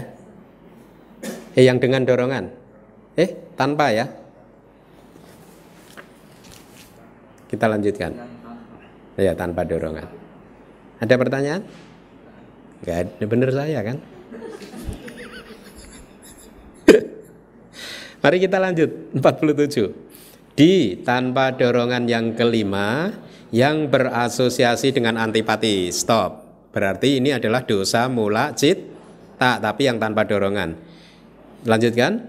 Eh 1.56 1.64
yang 1.64 1.80
dengan 1.80 2.04
dorongan. 2.04 2.52
Eh 3.16 3.56
tanpa 3.56 3.92
ya. 3.92 4.08
Kita 7.48 7.68
lanjutkan. 7.68 8.12
Ya 9.20 9.36
tanpa 9.36 9.68
dorongan. 9.68 10.08
Ada 11.00 11.14
pertanyaan? 11.20 11.62
Enggak 12.80 12.96
ada 13.04 13.24
bener 13.28 13.50
saya 13.52 13.78
kan? 13.84 13.96
Mari 18.20 18.36
kita 18.36 18.60
lanjut 18.60 19.16
47. 19.16 20.52
Di 20.52 21.00
tanpa 21.00 21.56
dorongan 21.56 22.04
yang 22.04 22.36
kelima 22.36 23.16
yang 23.48 23.88
berasosiasi 23.88 24.92
dengan 24.92 25.16
antipati. 25.16 25.88
Stop. 25.88 26.44
Berarti 26.70 27.16
ini 27.16 27.32
adalah 27.32 27.64
dosa 27.64 28.06
mula 28.12 28.52
cita 28.52 29.56
tapi 29.56 29.88
yang 29.88 29.96
tanpa 29.96 30.28
dorongan. 30.28 30.76
Lanjutkan. 31.64 32.28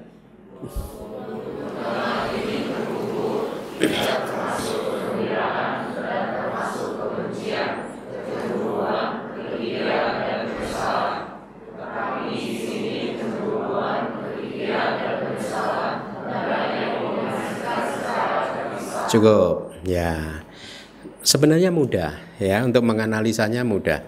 Cukup, 19.12 19.76
ya. 19.84 20.40
Sebenarnya 21.20 21.68
mudah 21.70 22.16
ya 22.40 22.64
untuk 22.64 22.88
menganalisanya 22.88 23.62
mudah. 23.68 24.02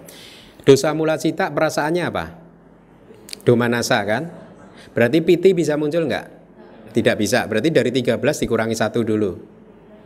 Dosa 0.64 0.96
mula 0.96 1.20
cita 1.20 1.52
perasaannya 1.52 2.04
apa? 2.08 2.24
Domanasa 3.44 4.00
kan? 4.08 4.32
Berarti 4.96 5.20
piti 5.20 5.52
bisa 5.52 5.76
muncul 5.76 6.08
nggak? 6.08 6.26
Tidak 6.96 7.16
bisa. 7.20 7.44
Berarti 7.44 7.68
dari 7.68 7.92
13 7.92 8.16
dikurangi 8.16 8.72
satu 8.72 9.04
dulu. 9.04 9.36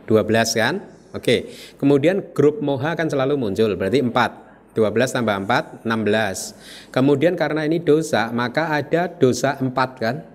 12 0.03 0.59
kan? 0.59 0.83
Oke. 1.15 1.47
Kemudian 1.79 2.35
grup 2.35 2.59
moha 2.59 2.99
akan 2.99 3.07
selalu 3.07 3.39
muncul. 3.39 3.71
Berarti 3.79 4.03
4. 4.03 4.75
12 4.75 5.15
tambah 5.15 5.35
4, 5.47 5.87
16. 5.87 6.91
Kemudian 6.93 7.33
karena 7.39 7.65
ini 7.65 7.81
dosa, 7.81 8.29
maka 8.35 8.75
ada 8.75 9.07
dosa 9.09 9.55
4 9.57 9.71
kan? 9.97 10.27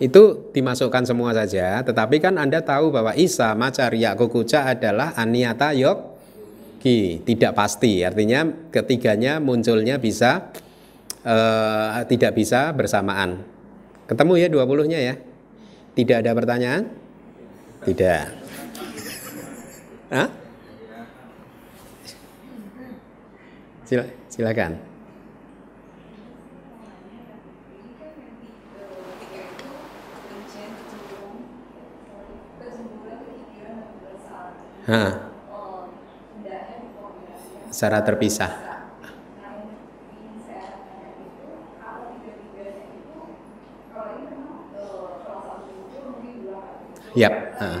Itu 0.00 0.48
dimasukkan 0.56 1.04
semua 1.04 1.36
saja. 1.36 1.84
Tetapi 1.84 2.24
kan 2.24 2.40
Anda 2.40 2.64
tahu 2.64 2.88
bahwa 2.88 3.12
Isa, 3.12 3.52
Macarya, 3.52 4.16
Kukuca 4.16 4.72
adalah 4.72 5.12
Aniata 5.12 5.76
Yok 5.76 6.16
Ki. 6.80 7.20
Tidak 7.20 7.52
pasti. 7.52 8.00
Artinya 8.00 8.48
ketiganya 8.72 9.36
munculnya 9.44 10.00
bisa 10.00 10.56
uh, 11.20 12.00
tidak 12.08 12.32
bisa 12.32 12.72
bersamaan. 12.72 13.44
Ketemu 14.08 14.32
ya 14.40 14.48
20-nya 14.48 14.98
ya? 15.04 15.14
Tidak 15.92 16.16
ada 16.24 16.32
pertanyaan? 16.32 16.82
Tidak. 17.84 18.24
Hah? 20.16 20.28
Sila, 23.84 24.06
silakan. 24.32 24.89
Hah. 34.90 35.12
Secara 37.70 38.02
terpisah. 38.02 38.50
Yap. 47.14 47.34
Uh. 47.58 47.80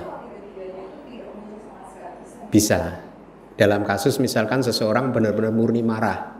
Bisa. 2.50 3.02
Dalam 3.58 3.82
kasus 3.82 4.22
misalkan 4.22 4.62
seseorang 4.62 5.10
benar-benar 5.10 5.50
murni 5.50 5.82
marah, 5.82 6.32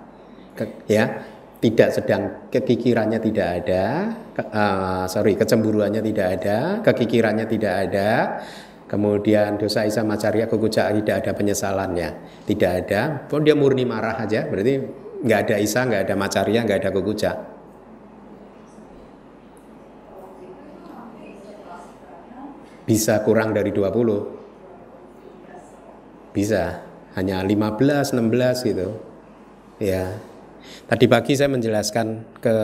ke, 0.55 0.87
ya, 0.89 1.21
tidak 1.61 1.93
sedang 1.93 2.23
kekikirannya 2.49 3.21
tidak 3.21 3.49
ada, 3.61 3.85
ke, 4.33 4.43
uh, 4.49 5.05
sorry 5.05 5.37
kecemburuannya 5.37 6.00
tidak 6.00 6.27
ada, 6.41 6.59
kekikirannya 6.81 7.45
tidak 7.45 7.75
ada, 7.77 8.09
kemudian 8.90 9.54
dosa 9.54 9.87
Isa 9.87 10.02
Macarya 10.02 10.50
kukuca 10.50 10.90
tidak 10.90 11.23
ada 11.23 11.30
penyesalannya, 11.30 12.09
tidak 12.50 12.70
ada, 12.85 13.23
pun 13.30 13.47
dia 13.47 13.54
murni 13.54 13.87
marah 13.87 14.18
aja, 14.18 14.50
berarti 14.50 14.82
nggak 15.23 15.40
ada 15.47 15.56
Isa, 15.62 15.87
nggak 15.87 16.11
ada 16.11 16.14
Macarya, 16.18 16.59
nggak 16.66 16.78
ada 16.82 16.90
kukuca. 16.90 17.32
bisa 22.90 23.23
kurang 23.23 23.54
dari 23.54 23.70
20 23.70 26.35
bisa. 26.35 26.82
Hanya 27.14 27.42
15 27.42 28.14
16 28.14 28.70
gitu. 28.70 28.94
Ya 29.78 30.18
tadi 30.89 31.07
pagi 31.07 31.33
saya 31.39 31.50
menjelaskan 31.53 32.39
ke 32.41 32.55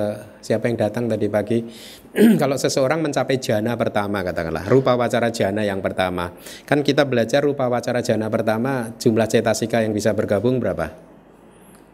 siapa 0.42 0.66
yang 0.66 0.76
datang 0.76 1.06
tadi 1.06 1.26
pagi. 1.30 1.62
Kalau 2.40 2.56
seseorang 2.56 3.04
mencapai 3.04 3.36
jana 3.38 3.76
pertama 3.76 4.24
katakanlah 4.24 4.64
rupa 4.66 4.96
wacara 4.96 5.28
jana 5.30 5.62
yang 5.62 5.84
pertama. 5.84 6.32
Kan 6.64 6.82
kita 6.82 7.04
belajar 7.04 7.44
rupa 7.44 7.70
wacara 7.70 8.00
jana 8.00 8.26
pertama 8.32 8.94
jumlah 8.96 9.28
cetasika 9.28 9.84
yang 9.84 9.92
bisa 9.92 10.16
bergabung 10.16 10.58
berapa? 10.58 10.92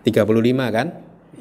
35 0.07 0.23
kan? 0.75 0.87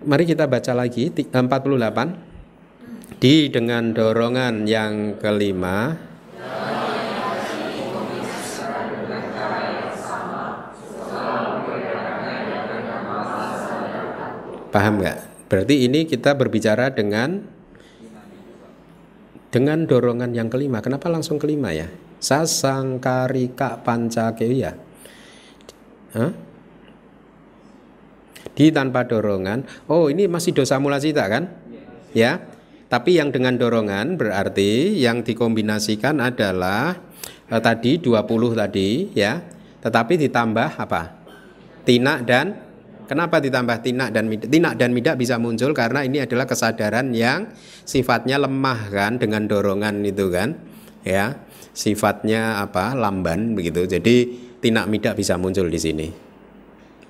Mari 0.04 0.24
kita 0.26 0.50
baca 0.50 0.74
lagi 0.74 1.14
48. 1.14 2.28
Di 3.20 3.52
dengan 3.52 3.92
dorongan 3.92 4.64
yang 4.64 5.20
kelima 5.20 5.92
Paham 14.70 15.02
nggak? 15.02 15.18
Berarti 15.50 15.82
ini 15.82 16.06
kita 16.06 16.38
berbicara 16.38 16.94
dengan 16.94 17.42
dengan 19.50 19.82
dorongan 19.82 20.30
yang 20.30 20.46
kelima. 20.46 20.78
Kenapa 20.78 21.10
langsung 21.10 21.42
kelima 21.42 21.74
ya? 21.74 21.90
Sasangkarika 22.22 23.82
pancakeya. 23.82 24.78
Hah? 26.14 26.30
Di 28.54 28.70
tanpa 28.70 29.06
dorongan. 29.10 29.66
Oh, 29.90 30.06
ini 30.06 30.30
masih 30.30 30.54
dosa 30.54 30.78
mula 30.78 31.02
cita 31.02 31.26
kan? 31.26 31.50
Ya. 32.14 32.46
Tapi 32.90 33.18
yang 33.18 33.30
dengan 33.30 33.54
dorongan 33.54 34.18
berarti 34.18 34.98
yang 34.98 35.22
dikombinasikan 35.22 36.18
adalah 36.18 36.98
eh, 37.50 37.62
tadi 37.62 37.98
20 37.98 38.22
tadi 38.54 39.10
ya. 39.18 39.42
Tetapi 39.82 40.14
ditambah 40.14 40.78
apa? 40.78 41.02
Tina 41.82 42.22
dan 42.22 42.69
Kenapa 43.10 43.42
ditambah 43.42 43.82
tinak 43.82 44.14
dan 44.14 44.30
midak? 44.30 44.54
Tinak 44.54 44.78
dan 44.78 44.94
midak 44.94 45.18
bisa 45.18 45.34
muncul 45.34 45.74
karena 45.74 46.06
ini 46.06 46.22
adalah 46.22 46.46
kesadaran 46.46 47.10
yang 47.10 47.50
sifatnya 47.82 48.38
lemah 48.38 48.86
kan 48.86 49.18
dengan 49.18 49.50
dorongan 49.50 50.06
itu 50.06 50.30
kan. 50.30 50.54
Ya, 51.02 51.42
sifatnya 51.74 52.62
apa? 52.62 52.94
lamban 52.94 53.58
begitu. 53.58 53.82
Jadi 53.82 54.30
tinak 54.62 54.86
midak 54.86 55.18
bisa 55.18 55.34
muncul 55.34 55.66
di 55.66 55.82
sini. 55.82 56.06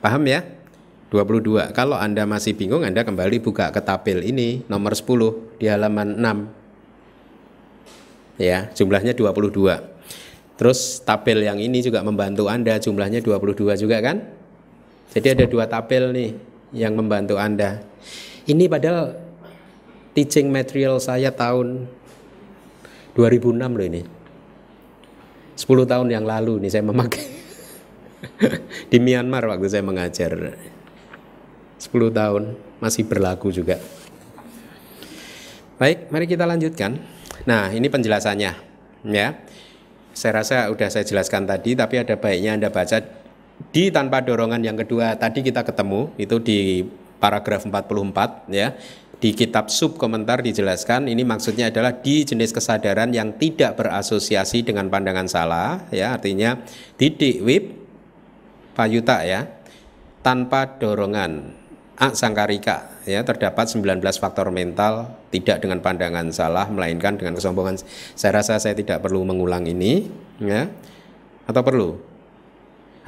Paham 0.00 0.24
ya? 0.24 0.40
22. 1.12 1.68
Kalau 1.76 2.00
Anda 2.00 2.24
masih 2.24 2.56
bingung, 2.56 2.80
Anda 2.80 3.04
kembali 3.04 3.44
buka 3.44 3.68
ke 3.68 3.84
tabel 3.84 4.24
ini 4.24 4.64
nomor 4.72 4.96
10 4.96 5.60
di 5.60 5.68
halaman 5.68 6.16
6. 6.16 8.40
Ya, 8.40 8.72
jumlahnya 8.72 9.12
22. 9.12 9.52
Terus 10.56 11.04
tabel 11.04 11.44
yang 11.44 11.60
ini 11.60 11.84
juga 11.84 12.00
membantu 12.00 12.48
Anda 12.48 12.80
jumlahnya 12.80 13.20
22 13.20 13.76
juga 13.76 14.00
kan? 14.00 14.39
Jadi 15.10 15.26
ada 15.34 15.44
dua 15.50 15.66
tabel 15.66 16.14
nih 16.14 16.30
yang 16.70 16.94
membantu 16.94 17.34
Anda. 17.34 17.82
Ini 18.46 18.70
padahal 18.70 19.18
teaching 20.14 20.50
material 20.50 21.02
saya 21.02 21.34
tahun 21.34 21.90
2006 23.18 23.58
loh 23.58 23.86
ini. 23.86 24.02
10 25.60 25.66
tahun 25.84 26.08
yang 26.08 26.24
lalu 26.24 26.56
nih 26.64 26.72
saya 26.72 26.84
memakai 26.86 27.20
di 28.90 28.98
Myanmar 29.02 29.44
waktu 29.50 29.66
saya 29.68 29.84
mengajar. 29.84 30.56
10 31.76 31.90
tahun 31.90 32.42
masih 32.80 33.04
berlaku 33.04 33.52
juga. 33.52 33.76
Baik, 35.76 36.12
mari 36.12 36.28
kita 36.28 36.44
lanjutkan. 36.44 36.96
Nah, 37.48 37.72
ini 37.72 37.88
penjelasannya 37.88 38.52
ya. 39.10 39.28
Saya 40.12 40.32
rasa 40.44 40.68
sudah 40.68 40.88
saya 40.92 41.04
jelaskan 41.06 41.48
tadi 41.48 41.72
tapi 41.72 41.96
ada 41.96 42.18
baiknya 42.18 42.56
Anda 42.58 42.68
baca 42.68 43.19
di 43.68 43.92
tanpa 43.92 44.24
dorongan 44.24 44.64
yang 44.64 44.80
kedua 44.80 45.20
tadi 45.20 45.44
kita 45.44 45.60
ketemu 45.60 46.16
itu 46.16 46.40
di 46.40 46.58
paragraf 47.20 47.68
44 47.68 48.48
ya. 48.48 48.72
Di 49.20 49.36
kitab 49.36 49.68
sub 49.68 50.00
komentar 50.00 50.40
dijelaskan 50.40 51.04
ini 51.04 51.28
maksudnya 51.28 51.68
adalah 51.68 51.92
di 51.92 52.24
jenis 52.24 52.56
kesadaran 52.56 53.12
yang 53.12 53.36
tidak 53.36 53.76
berasosiasi 53.76 54.64
dengan 54.64 54.88
pandangan 54.88 55.28
salah 55.28 55.84
ya 55.92 56.16
artinya 56.16 56.56
didik 56.96 57.44
wib 57.44 57.64
payuta 58.72 59.20
ya 59.28 59.44
tanpa 60.24 60.80
dorongan 60.80 61.52
sangkarika 62.00 63.04
ya 63.04 63.20
terdapat 63.20 63.68
19 63.68 64.00
faktor 64.16 64.48
mental 64.48 65.20
tidak 65.28 65.60
dengan 65.60 65.84
pandangan 65.84 66.32
salah 66.32 66.64
melainkan 66.72 67.20
dengan 67.20 67.36
kesombongan. 67.36 67.76
Saya 68.16 68.40
rasa 68.40 68.56
saya 68.56 68.72
tidak 68.72 69.04
perlu 69.04 69.20
mengulang 69.28 69.68
ini 69.68 70.08
ya. 70.40 70.64
Atau 71.44 71.60
perlu? 71.60 72.09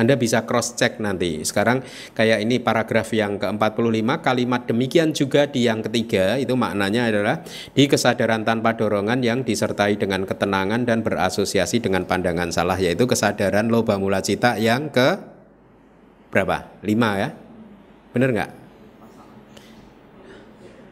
Anda 0.03 0.19
bisa 0.19 0.43
cross 0.43 0.75
check 0.75 0.99
nanti. 0.99 1.47
Sekarang 1.47 1.79
kayak 2.19 2.43
ini 2.43 2.59
paragraf 2.59 3.15
yang 3.15 3.39
ke-45 3.39 4.11
kalimat 4.19 4.67
demikian 4.67 5.15
juga 5.15 5.47
di 5.47 5.71
yang 5.71 5.79
ketiga 5.87 6.35
itu 6.43 6.59
maknanya 6.59 7.07
adalah 7.07 7.47
di 7.71 7.87
kesadaran 7.87 8.43
tanpa 8.43 8.75
dorongan 8.75 9.23
yang 9.23 9.47
disertai 9.47 9.95
dengan 9.95 10.27
ketenangan 10.27 10.83
dan 10.83 11.07
berasosiasi 11.07 11.79
dengan 11.79 12.03
pandangan 12.03 12.51
salah 12.51 12.75
yaitu 12.75 13.07
kesadaran 13.07 13.71
loba 13.71 13.95
mula 14.03 14.19
cita 14.19 14.59
yang 14.59 14.91
ke 14.91 15.23
berapa? 16.35 16.67
Lima 16.83 17.23
ya? 17.23 17.31
Bener 18.11 18.35
nggak? 18.35 18.51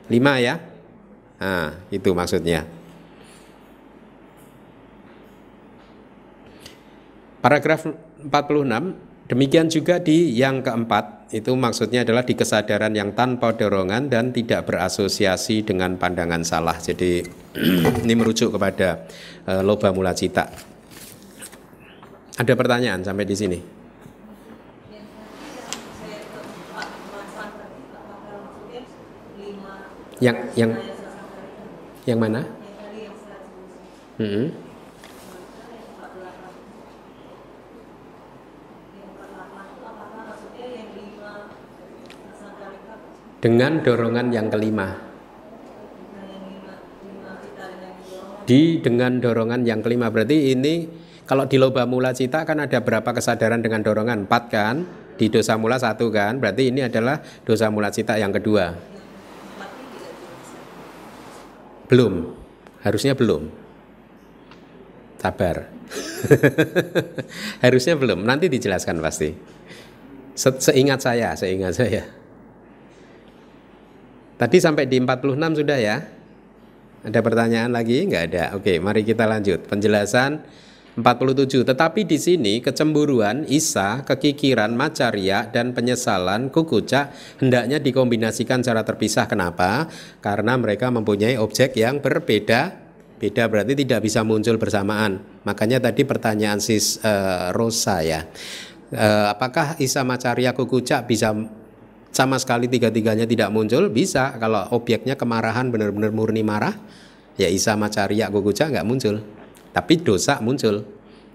Lima 0.07 0.39
ya? 0.39 0.63
Nah, 1.41 1.73
itu 1.91 2.15
maksudnya. 2.15 2.69
Paragraf 7.41 7.89
46 8.29 9.31
demikian 9.31 9.71
juga 9.71 10.03
di 10.03 10.35
yang 10.35 10.61
keempat 10.61 11.21
itu 11.31 11.55
maksudnya 11.55 12.03
adalah 12.03 12.27
di 12.27 12.35
kesadaran 12.35 12.91
yang 12.91 13.15
tanpa 13.15 13.55
dorongan 13.55 14.11
dan 14.11 14.35
tidak 14.35 14.67
berasosiasi 14.67 15.63
dengan 15.63 15.95
pandangan 15.95 16.43
salah. 16.43 16.75
Jadi 16.75 17.23
ini 18.03 18.15
merujuk 18.19 18.51
kepada 18.59 19.07
uh, 19.47 19.63
loba 19.63 19.95
mula 19.95 20.11
cita. 20.11 20.51
Ada 22.35 22.53
pertanyaan 22.59 23.07
sampai 23.07 23.27
di 23.29 23.37
sini? 23.39 23.59
Yang 30.21 30.37
yang 30.59 30.71
yang 32.05 32.19
mana? 32.21 32.45
Hmm. 34.21 34.70
Dengan 43.41 43.81
dorongan 43.81 44.29
yang 44.31 44.53
kelima. 44.53 45.09
Di 48.45 48.83
dengan 48.85 49.17
dorongan 49.21 49.65
yang 49.65 49.81
kelima 49.81 50.13
berarti 50.13 50.53
ini 50.53 50.85
kalau 51.25 51.49
di 51.49 51.57
loba 51.57 51.89
mula 51.89 52.13
cita 52.13 52.45
kan 52.45 52.61
ada 52.61 52.85
berapa 52.85 53.07
kesadaran 53.17 53.65
dengan 53.65 53.81
dorongan? 53.81 54.29
Empat 54.29 54.45
kan? 54.53 54.77
Di 55.17 55.33
dosa 55.33 55.57
mula 55.57 55.81
satu 55.81 56.13
kan? 56.13 56.37
Berarti 56.37 56.69
ini 56.69 56.85
adalah 56.85 57.23
dosa 57.47 57.73
mula 57.73 57.89
cita 57.89 58.21
yang 58.21 58.35
kedua. 58.35 58.77
Belum. 61.89 62.35
Harusnya 62.83 63.15
belum. 63.15 63.47
Sabar. 65.21 65.69
Harusnya 67.65 67.95
belum. 67.95 68.25
Nanti 68.25 68.49
dijelaskan 68.51 68.99
pasti. 68.99 69.31
Se 70.35 70.49
seingat 70.59 71.05
saya, 71.05 71.37
seingat 71.37 71.77
saya. 71.77 72.20
Tadi 74.41 74.57
sampai 74.57 74.89
di 74.89 74.97
46 74.97 75.61
sudah 75.61 75.77
ya? 75.77 76.01
Ada 77.05 77.21
pertanyaan 77.21 77.77
lagi? 77.77 78.09
Enggak 78.09 78.33
ada. 78.33 78.45
Oke, 78.57 78.81
mari 78.81 79.05
kita 79.05 79.29
lanjut. 79.29 79.69
Penjelasan 79.69 80.41
47. 80.97 81.61
Tetapi 81.61 82.09
di 82.09 82.17
sini 82.17 82.65
kecemburuan, 82.65 83.45
isa, 83.53 84.01
kekikiran, 84.01 84.73
macaria, 84.73 85.45
dan 85.53 85.77
penyesalan, 85.77 86.49
kukuca 86.49 87.13
hendaknya 87.37 87.85
dikombinasikan 87.85 88.65
secara 88.65 88.81
terpisah. 88.81 89.29
Kenapa? 89.29 89.93
Karena 90.25 90.57
mereka 90.57 90.89
mempunyai 90.89 91.37
objek 91.37 91.77
yang 91.77 92.01
berbeda. 92.01 92.81
Beda 93.21 93.45
berarti 93.45 93.77
tidak 93.77 94.09
bisa 94.09 94.25
muncul 94.25 94.57
bersamaan. 94.57 95.21
Makanya 95.45 95.85
tadi 95.85 96.09
pertanyaan 96.09 96.65
sis 96.65 96.97
uh, 97.05 97.53
Rosa 97.53 98.01
ya. 98.01 98.25
Uh, 98.89 99.37
apakah 99.37 99.77
isa, 99.77 100.01
macaria, 100.01 100.57
kukuca 100.57 101.05
bisa 101.05 101.37
sama 102.11 102.37
sekali 102.43 102.67
tiga-tiganya 102.67 103.25
tidak 103.25 103.55
muncul 103.55 103.87
bisa. 103.89 104.35
Kalau 104.37 104.67
obyeknya 104.75 105.15
kemarahan 105.15 105.71
benar-benar 105.71 106.11
murni 106.11 106.43
marah 106.43 106.75
ya 107.39 107.47
isa 107.47 107.79
macaria 107.79 108.27
guguca 108.29 108.67
nggak 108.67 108.87
muncul. 108.87 109.23
Tapi 109.71 109.95
dosa 110.03 110.43
muncul. 110.43 110.83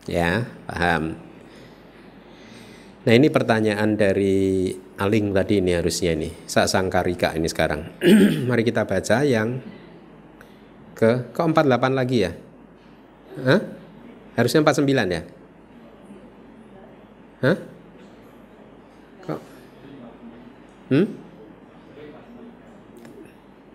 Ya 0.05 0.45
paham. 0.67 1.17
Nah 3.05 3.13
ini 3.13 3.29
pertanyaan 3.29 3.97
dari 3.97 4.73
Aling 4.95 5.35
tadi 5.35 5.59
ini 5.59 5.75
harusnya 5.75 6.15
ini. 6.15 6.31
Sak 6.47 6.71
sangkarika 6.71 7.35
ini 7.35 7.51
sekarang. 7.51 7.99
Mari 8.49 8.63
kita 8.63 8.87
baca 8.87 9.27
yang 9.27 9.59
ke 10.95 11.35
ke 11.35 11.41
48 11.41 11.91
lagi 11.91 12.17
ya? 12.23 12.31
Hah? 13.43 13.61
harusnya 14.35 14.63
49 14.63 15.15
ya? 15.15 15.21
Hah? 17.43 17.57
Hmm? 20.91 21.07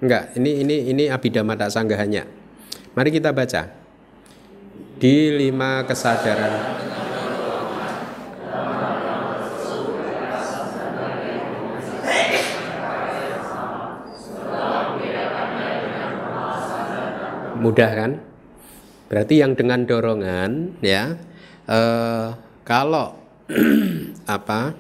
Enggak, 0.01 0.33
ini 0.39 0.65
ini 0.65 0.77
ini 0.95 1.05
abidama 1.11 1.59
tak 1.59 1.75
sanggahannya. 1.75 2.25
Mari 2.97 3.11
kita 3.13 3.35
baca. 3.35 3.69
Di 5.01 5.33
lima 5.33 5.85
kesadaran 5.89 6.81
mudah 17.61 17.91
kan? 17.93 18.13
Berarti 19.13 19.35
yang 19.37 19.53
dengan 19.53 19.85
dorongan 19.85 20.81
ya 20.81 21.15
eh, 21.69 22.29
kalau 22.65 23.21
apa 24.37 24.73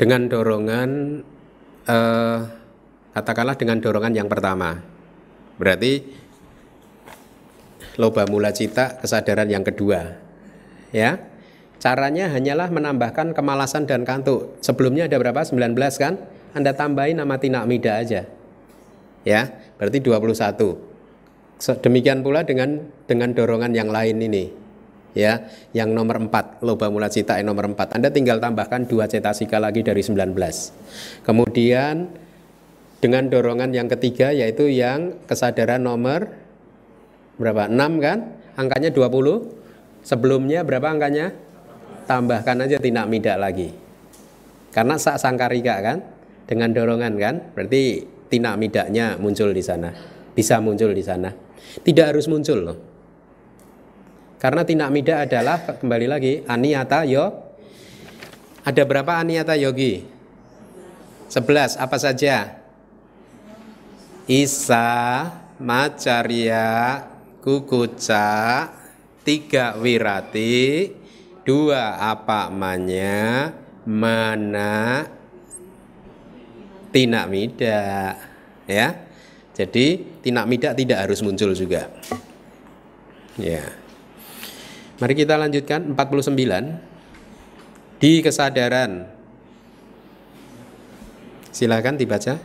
dengan 0.00 0.32
dorongan 0.32 1.20
eh, 1.84 2.38
katakanlah 3.12 3.60
dengan 3.60 3.84
dorongan 3.84 4.16
yang 4.16 4.32
pertama. 4.32 4.80
Berarti 5.60 6.00
loba 8.00 8.24
mula 8.24 8.48
cita 8.56 8.96
kesadaran 8.96 9.52
yang 9.52 9.60
kedua 9.60 10.16
ya. 10.96 11.20
Caranya 11.80 12.32
hanyalah 12.32 12.68
menambahkan 12.72 13.32
kemalasan 13.32 13.88
dan 13.88 14.04
kantuk. 14.04 14.56
Sebelumnya 14.60 15.08
ada 15.08 15.16
berapa? 15.16 15.40
19 15.40 15.76
kan? 15.96 16.20
Anda 16.52 16.76
tambahin 16.76 17.20
nama 17.20 17.36
tinak 17.36 17.68
mida 17.68 18.00
aja 18.00 18.24
ya. 19.28 19.42
Berarti 19.76 20.00
21 20.00 20.88
demikian 21.84 22.24
pula 22.24 22.40
dengan 22.40 22.88
dengan 23.04 23.36
dorongan 23.36 23.76
yang 23.76 23.92
lain 23.92 24.16
ini 24.16 24.59
ya 25.16 25.50
yang 25.74 25.90
nomor 25.90 26.22
4 26.22 26.62
loba 26.62 26.86
mula 26.90 27.10
cita 27.10 27.38
yang 27.38 27.50
nomor 27.50 27.70
4 27.74 27.98
Anda 27.98 28.08
tinggal 28.14 28.38
tambahkan 28.38 28.86
dua 28.86 29.10
cetasika 29.10 29.58
lagi 29.58 29.82
dari 29.82 30.02
19 30.02 30.34
kemudian 31.26 32.10
dengan 33.00 33.32
dorongan 33.32 33.72
yang 33.72 33.88
ketiga 33.88 34.30
yaitu 34.30 34.68
yang 34.68 35.16
kesadaran 35.24 35.80
nomor 35.80 36.28
berapa? 37.40 37.66
6 37.66 38.04
kan? 38.04 38.18
Angkanya 38.60 38.92
20 38.92 40.04
sebelumnya 40.04 40.60
berapa 40.62 40.92
angkanya? 40.92 41.32
Tambahkan 42.04 42.68
aja 42.68 42.76
tindak 42.76 43.08
midak 43.08 43.40
lagi. 43.40 43.72
Karena 44.70 45.00
sak 45.00 45.16
sangkarika 45.16 45.80
kan? 45.80 45.98
Dengan 46.44 46.76
dorongan 46.76 47.16
kan? 47.16 47.34
Berarti 47.56 48.04
tindak 48.28 48.60
midaknya 48.60 49.16
muncul 49.16 49.48
di 49.56 49.64
sana. 49.64 49.88
Bisa 50.36 50.60
muncul 50.60 50.92
di 50.92 51.00
sana. 51.00 51.32
Tidak 51.80 52.04
harus 52.04 52.28
muncul 52.28 52.60
loh 52.60 52.89
karena 54.40 54.64
tindak 54.64 54.88
mida 54.88 55.20
adalah 55.20 55.60
kembali 55.60 56.06
lagi 56.08 56.32
aniyata 56.48 57.04
yo. 57.04 57.28
Ada 58.64 58.88
berapa 58.88 59.20
aniyata 59.20 59.52
yogi? 59.56 60.04
Sebelas 61.28 61.76
apa 61.76 62.00
saja? 62.00 62.60
Isa, 64.24 65.28
Macarya, 65.60 67.04
Kukuca, 67.44 68.68
tiga 69.24 69.76
wirati, 69.76 70.92
dua 71.44 72.00
apa 72.00 72.48
manya, 72.52 73.52
mana 73.84 75.04
tinak 76.92 77.26
mida 77.28 78.16
ya. 78.68 78.88
Jadi 79.56 80.20
tinak 80.24 80.48
mida 80.48 80.72
tidak 80.72 81.04
harus 81.04 81.20
muncul 81.20 81.52
juga. 81.52 81.88
Ya. 83.40 83.79
Mari 85.00 85.16
kita 85.16 85.40
lanjutkan 85.40 85.96
49 85.96 86.36
di 87.96 88.20
kesadaran. 88.20 89.08
Silakan 91.48 91.96
dibaca. 91.96 92.36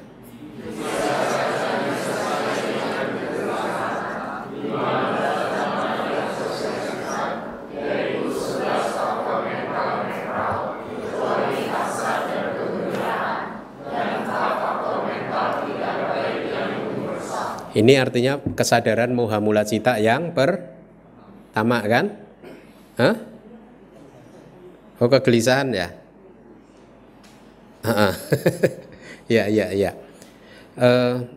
Ini 17.75 17.99
artinya 17.99 18.39
kesadaran 18.55 19.11
moha 19.11 19.43
mula 19.43 19.67
cita 19.67 19.99
yang 19.99 20.31
pertama 20.31 21.83
kan? 21.83 22.24
Hah? 22.95 23.15
Oh 25.03 25.11
kegelisahan 25.11 25.75
ya? 25.75 25.87
ya 29.35 29.43
ya 29.51 29.67
ya. 29.75 29.91
Uh, 30.75 31.27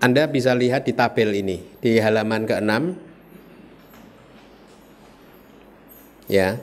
anda 0.00 0.28
bisa 0.28 0.52
lihat 0.52 0.84
di 0.84 0.92
tabel 0.92 1.32
ini 1.32 1.64
di 1.80 1.96
halaman 1.96 2.44
ke-6 2.44 2.72
ya 6.28 6.60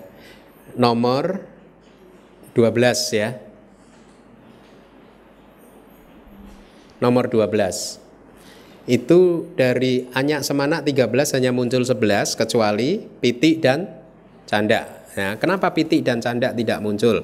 nomor 0.78 1.42
12 2.54 3.20
ya 3.20 3.30
nomor 7.02 7.28
12 7.28 8.03
itu 8.84 9.52
dari 9.56 10.12
Anyak 10.12 10.44
Semanak 10.44 10.84
13 10.84 11.40
hanya 11.40 11.52
muncul 11.56 11.88
11 11.88 12.36
kecuali 12.36 13.00
Pitik 13.00 13.64
dan 13.64 13.88
Canda 14.44 15.08
ya, 15.16 15.40
kenapa 15.40 15.72
Pitik 15.72 16.04
dan 16.04 16.20
Canda 16.20 16.52
tidak 16.52 16.84
muncul? 16.84 17.24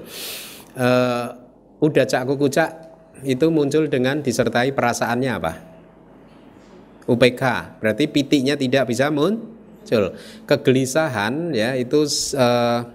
Uh, 0.79 1.27
udah 1.83 2.05
cak 2.07 2.23
kukucak 2.27 2.69
itu 3.27 3.51
muncul 3.51 3.91
dengan 3.91 4.23
disertai 4.23 4.71
perasaannya 4.71 5.31
apa? 5.31 5.53
UPK 7.09 7.43
berarti 7.81 8.05
pitiknya 8.05 8.53
tidak 8.53 8.85
bisa 8.93 9.09
muncul. 9.09 10.13
Kegelisahan 10.45 11.51
ya 11.57 11.73
itu 11.73 12.05
uh, 12.37 12.85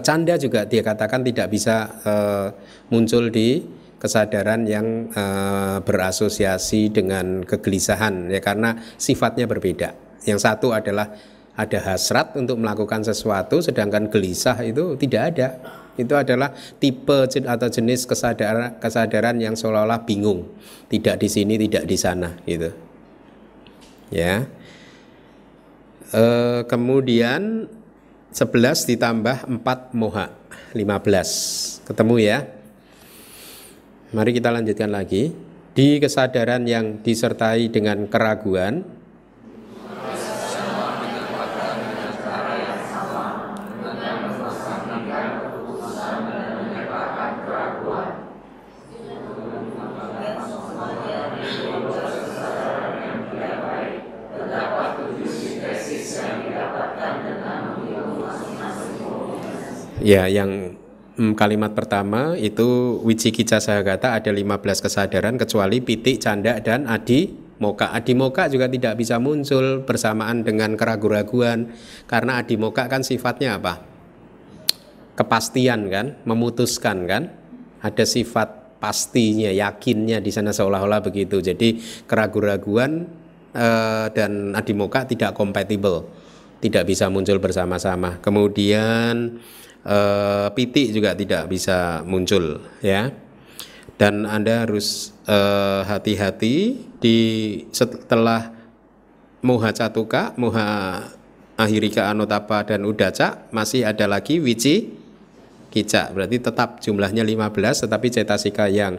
canda 0.00 0.40
juga 0.40 0.64
dia 0.64 0.80
katakan 0.80 1.20
tidak 1.20 1.52
bisa 1.52 2.00
uh, 2.00 2.48
muncul 2.88 3.28
di 3.28 3.60
kesadaran 4.04 4.68
yang 4.68 5.08
uh, 5.16 5.80
berasosiasi 5.80 6.92
dengan 6.92 7.40
kegelisahan 7.40 8.28
ya 8.28 8.44
karena 8.44 8.76
sifatnya 9.00 9.48
berbeda. 9.48 9.96
Yang 10.28 10.44
satu 10.44 10.76
adalah 10.76 11.16
ada 11.56 11.78
hasrat 11.80 12.36
untuk 12.36 12.60
melakukan 12.60 13.00
sesuatu 13.00 13.64
sedangkan 13.64 14.12
gelisah 14.12 14.60
itu 14.60 15.00
tidak 15.00 15.22
ada. 15.32 15.48
Itu 15.96 16.12
adalah 16.18 16.52
tipe 16.82 17.24
atau 17.24 17.68
jenis 17.72 18.04
kesadaran 18.04 18.76
kesadaran 18.76 19.40
yang 19.40 19.56
seolah-olah 19.56 20.04
bingung, 20.04 20.52
tidak 20.92 21.22
di 21.22 21.28
sini, 21.30 21.54
tidak 21.56 21.88
di 21.88 21.96
sana 21.96 22.34
gitu. 22.44 22.74
Ya. 24.10 24.44
E, 26.10 26.22
kemudian 26.66 27.70
11 28.34 28.90
ditambah 28.90 29.46
4 29.62 29.94
moha 29.94 30.34
15 30.74 31.86
ketemu 31.86 32.14
ya 32.18 32.38
Mari 34.14 34.30
kita 34.30 34.54
lanjutkan 34.54 34.94
lagi. 34.94 35.34
Di 35.74 35.98
kesadaran 35.98 36.62
yang 36.70 37.02
disertai 37.02 37.66
dengan 37.66 38.06
keraguan, 38.06 39.02
Ya, 60.04 60.28
yang 60.28 60.73
Hmm, 61.14 61.38
kalimat 61.38 61.78
pertama 61.78 62.34
itu 62.34 62.98
Wicikicca 63.06 63.62
Sahagata 63.62 64.18
ada 64.18 64.34
15 64.34 64.82
kesadaran 64.82 65.38
kecuali 65.38 65.78
pitik, 65.78 66.18
canda 66.18 66.58
dan 66.58 66.90
adi 66.90 67.30
moka. 67.62 67.94
Adi 67.94 68.18
moka 68.18 68.50
juga 68.50 68.66
tidak 68.66 68.98
bisa 68.98 69.22
muncul 69.22 69.86
bersamaan 69.86 70.42
dengan 70.42 70.74
keraguan-raguan 70.74 71.70
karena 72.10 72.42
adi 72.42 72.58
moka 72.58 72.90
kan 72.90 73.06
sifatnya 73.06 73.62
apa? 73.62 73.86
Kepastian 75.14 75.86
kan, 75.86 76.18
memutuskan 76.26 77.06
kan? 77.06 77.30
Ada 77.78 78.02
sifat 78.10 78.82
pastinya, 78.82 79.54
yakinnya 79.54 80.18
di 80.18 80.34
sana 80.34 80.50
seolah-olah 80.50 80.98
begitu. 80.98 81.38
Jadi 81.38 81.78
keraguan-raguan 82.10 83.06
eh, 83.54 84.06
dan 84.10 84.50
adi 84.50 84.74
moka 84.74 85.06
tidak 85.06 85.30
kompatibel, 85.38 86.10
tidak 86.58 86.90
bisa 86.90 87.06
muncul 87.06 87.38
bersama-sama. 87.38 88.18
Kemudian 88.18 89.38
uh, 89.84 90.48
pitik 90.52 90.90
juga 90.92 91.14
tidak 91.14 91.48
bisa 91.48 92.02
muncul 92.04 92.60
ya. 92.80 93.12
Dan 93.94 94.26
anda 94.26 94.66
harus 94.66 95.14
eh, 95.22 95.80
hati-hati 95.86 96.82
di 96.98 97.18
setelah 97.70 98.50
moha 99.38 99.70
catuka 99.70 100.34
moha 100.34 100.98
ahirika 101.54 102.10
anotapa 102.10 102.66
dan 102.66 102.82
udaca 102.82 103.46
masih 103.54 103.86
ada 103.86 104.10
lagi 104.10 104.42
wici 104.42 104.90
kica 105.70 106.10
berarti 106.10 106.42
tetap 106.42 106.82
jumlahnya 106.82 107.22
15 107.22 107.86
tetapi 107.86 108.06
cetasika 108.10 108.66
yang 108.66 108.98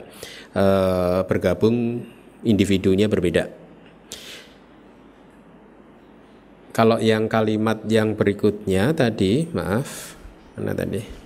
uh, 0.55 1.27
bergabung 1.27 2.03
individunya 2.47 3.11
berbeda. 3.11 3.51
Kalau 6.75 6.99
yang 6.99 7.31
kalimat 7.31 7.83
yang 7.87 8.19
berikutnya 8.19 8.91
tadi 8.91 9.47
maaf 9.55 10.14
Mana 10.55 10.71
tadi? 10.71 11.25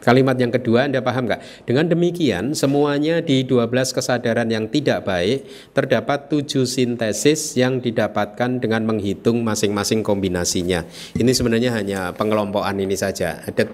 Kalimat 0.00 0.32
yang 0.40 0.48
kedua 0.48 0.88
Anda 0.88 1.04
paham 1.04 1.28
nggak? 1.28 1.68
Dengan 1.68 1.84
demikian 1.84 2.56
semuanya 2.56 3.20
di 3.20 3.44
12 3.44 3.92
kesadaran 3.92 4.48
yang 4.48 4.64
tidak 4.72 5.04
baik 5.04 5.44
terdapat 5.76 6.32
tujuh 6.32 6.64
sintesis 6.64 7.52
yang 7.60 7.84
didapatkan 7.84 8.64
dengan 8.64 8.88
menghitung 8.88 9.44
masing-masing 9.44 10.00
kombinasinya. 10.00 10.88
Ini 11.12 11.28
sebenarnya 11.36 11.76
hanya 11.76 12.16
pengelompokan 12.16 12.80
ini 12.80 12.96
saja. 12.96 13.44
Ada 13.44 13.68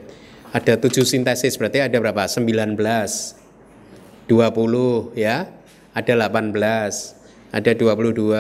ada 0.51 0.75
tujuh 0.83 1.07
sintesis 1.07 1.55
berarti 1.55 1.87
ada 1.87 1.95
berapa? 2.03 2.27
19, 2.27 2.75
20 2.75 4.27
ya, 5.15 5.47
ada 5.95 6.13
18, 6.27 7.16
ada 7.53 7.71
22, 7.75 8.35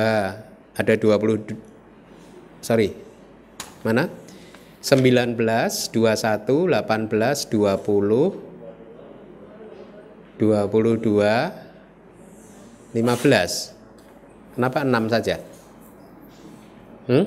ada 0.76 0.94
20 0.94 1.56
sorry. 2.62 2.94
Mana? 3.86 4.10
19, 4.82 5.38
21, 5.38 5.90
18, 6.70 7.46
20 7.50 8.46
22 10.36 11.66
15. 12.92 13.74
Kenapa 14.56 14.80
6 14.84 15.12
saja? 15.12 15.36
Hmm? 17.06 17.26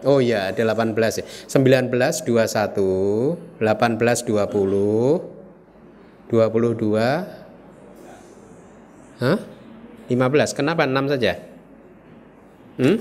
Oh 0.00 0.16
iya, 0.16 0.48
ada 0.48 0.62
18 0.72 1.20
ya. 1.20 1.24
19 1.28 1.92
21, 2.24 3.36
18 3.60 4.24
20, 4.24 5.20
22 6.32 7.39
Hah? 9.20 9.38
15. 10.08 10.56
Kenapa 10.56 10.88
6 10.88 11.12
saja? 11.12 11.38
Hmm? 12.80 12.96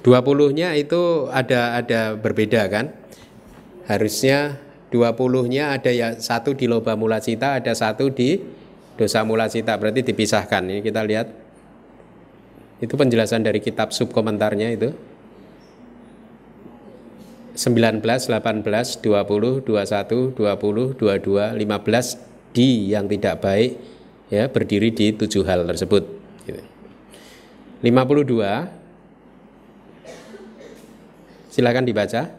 Dua 0.00 0.24
puluhnya 0.24 0.72
itu 0.80 1.28
ada 1.28 1.76
ada 1.76 2.16
berbeda 2.16 2.64
kan? 2.72 2.88
Harusnya 3.84 4.56
dua 4.88 5.12
puluhnya 5.12 5.76
ada 5.76 5.92
ya 5.92 6.16
satu 6.16 6.56
di 6.56 6.64
loba 6.64 6.96
mula 6.96 7.20
cita, 7.20 7.60
ada 7.60 7.76
satu 7.76 8.08
di 8.08 8.40
dosa 8.96 9.20
mula 9.28 9.52
cita. 9.52 9.76
Berarti 9.76 10.00
dipisahkan. 10.00 10.64
Ini 10.64 10.80
kita 10.80 11.04
lihat. 11.04 11.28
Itu 12.80 12.96
penjelasan 12.96 13.44
dari 13.44 13.60
kitab 13.60 13.92
subkomentarnya 13.92 14.68
itu. 14.72 14.88
19, 17.60 18.00
18, 18.00 19.04
20, 19.04 19.60
21, 19.68 20.32
20, 20.32 20.96
22, 20.96 21.60
15 21.60 22.56
di 22.56 22.88
yang 22.88 23.04
tidak 23.04 23.44
baik 23.44 23.76
ya 24.32 24.48
berdiri 24.48 24.88
di 24.96 25.12
tujuh 25.12 25.44
hal 25.44 25.68
tersebut. 25.68 26.08
52 27.84 28.80
Silakan 31.50 31.84
dibaca. 31.84 32.30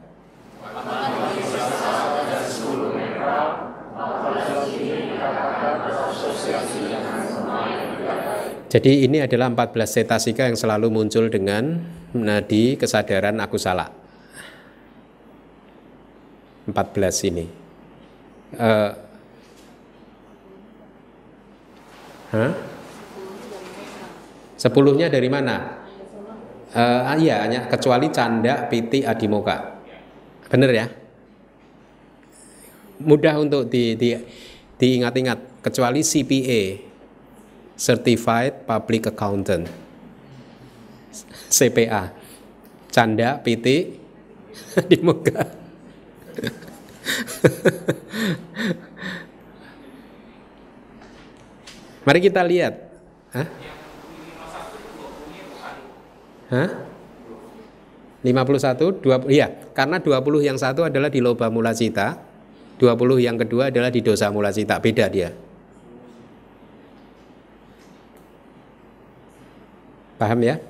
Jadi 8.72 9.04
ini 9.04 9.20
adalah 9.20 9.52
14 9.52 10.00
cetasika 10.00 10.48
yang 10.48 10.56
selalu 10.56 10.88
muncul 10.90 11.28
dengan 11.30 11.78
nadi 12.16 12.80
kesadaran 12.80 13.36
aku 13.44 13.60
salah. 13.60 14.01
14 16.69 17.30
ini. 17.34 17.45
Uh, 18.58 18.91
huh? 22.36 22.52
Sepuluhnya 24.60 25.10
dari 25.10 25.26
mana? 25.26 25.82
Uh, 26.71 27.17
iya, 27.19 27.43
hanya 27.43 27.67
kecuali 27.67 28.13
canda, 28.13 28.69
piti, 28.69 29.02
adimoka. 29.02 29.82
Benar 30.47 30.71
ya? 30.71 30.88
Mudah 33.02 33.41
untuk 33.41 33.67
di, 33.67 33.97
di, 33.97 34.13
diingat-ingat. 34.78 35.65
Kecuali 35.65 36.02
CPA, 36.02 36.62
Certified 37.78 38.65
Public 38.65 39.13
Accountant, 39.13 39.65
CPA, 41.50 42.13
canda, 42.89 43.38
piti, 43.41 43.97
adimoka. 44.80 45.61
Mari 52.06 52.20
kita 52.20 52.41
lihat. 52.41 52.74
Hah? 53.32 53.48
Hah? 56.52 56.70
51, 58.22 59.02
20, 59.02 59.34
iya, 59.34 59.50
karena 59.74 59.98
20 59.98 60.46
yang 60.46 60.54
satu 60.54 60.86
adalah 60.86 61.10
di 61.10 61.26
loba 61.26 61.50
mula 61.50 61.74
cita, 61.74 62.22
20 62.78 63.17
yang 63.17 63.34
kedua 63.34 63.74
adalah 63.74 63.89
di 63.89 64.06
dosa 64.06 64.30
mula 64.30 64.54
cita, 64.54 64.78
beda 64.78 65.10
dia. 65.10 65.34
Paham 70.22 70.38
ya? 70.46 70.62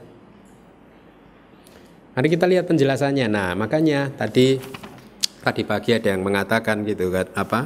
Mari 2.16 2.28
kita 2.32 2.48
lihat 2.48 2.72
penjelasannya. 2.72 3.28
Nah, 3.28 3.52
makanya 3.56 4.12
tadi 4.16 4.60
tadi 5.42 5.66
pagi 5.66 5.98
ada 5.98 6.14
yang 6.14 6.22
mengatakan 6.22 6.86
gitu 6.86 7.10
kan 7.10 7.28
apa? 7.34 7.62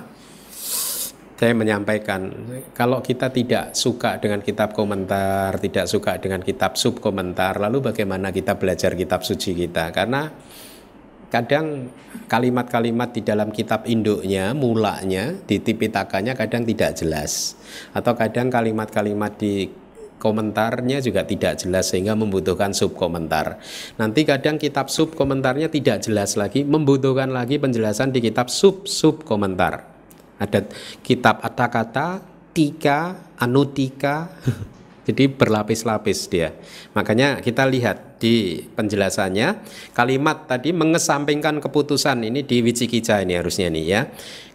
saya 1.36 1.52
menyampaikan 1.52 2.32
kalau 2.72 3.04
kita 3.04 3.28
tidak 3.28 3.76
suka 3.76 4.16
dengan 4.24 4.40
kitab 4.40 4.72
komentar, 4.72 5.60
tidak 5.60 5.86
suka 5.92 6.16
dengan 6.16 6.40
kitab 6.40 6.80
sub 6.80 7.04
komentar, 7.04 7.60
lalu 7.60 7.92
bagaimana 7.92 8.32
kita 8.32 8.56
belajar 8.56 8.96
kitab 8.96 9.20
suci 9.20 9.52
kita? 9.52 9.92
Karena 9.92 10.32
kadang 11.28 11.92
kalimat-kalimat 12.32 13.12
di 13.12 13.22
dalam 13.28 13.52
kitab 13.52 13.84
induknya, 13.84 14.56
mulanya, 14.56 15.36
di 15.44 15.60
tipitakanya 15.60 16.40
kadang 16.40 16.64
tidak 16.64 16.96
jelas. 16.96 17.60
Atau 17.92 18.16
kadang 18.16 18.48
kalimat-kalimat 18.48 19.36
di 19.36 19.68
komentarnya 20.18 21.04
juga 21.04 21.28
tidak 21.28 21.62
jelas 21.62 21.92
sehingga 21.92 22.16
membutuhkan 22.18 22.72
sub 22.72 22.96
komentar. 22.96 23.60
Nanti 24.00 24.24
kadang 24.24 24.56
kitab 24.58 24.88
sub 24.90 25.14
komentarnya 25.14 25.68
tidak 25.70 26.04
jelas 26.06 26.40
lagi, 26.40 26.64
membutuhkan 26.64 27.30
lagi 27.30 27.60
penjelasan 27.60 28.16
di 28.16 28.24
kitab 28.24 28.48
sub 28.48 28.88
sub 28.88 29.22
komentar. 29.28 29.86
Ada 30.40 30.68
kitab 31.04 31.44
kata-kata, 31.44 32.24
tika, 32.56 33.16
anutika. 33.40 34.32
Jadi 35.06 35.30
berlapis-lapis 35.30 36.26
dia. 36.34 36.50
Makanya 36.98 37.38
kita 37.38 37.70
lihat 37.70 38.18
di 38.18 38.66
penjelasannya 38.74 39.62
kalimat 39.94 40.50
tadi 40.50 40.74
mengesampingkan 40.74 41.62
keputusan 41.62 42.26
ini 42.26 42.42
di 42.42 42.66
Wicikija 42.66 43.22
ini 43.22 43.38
harusnya 43.38 43.70
nih 43.70 43.86
ya. 43.86 44.02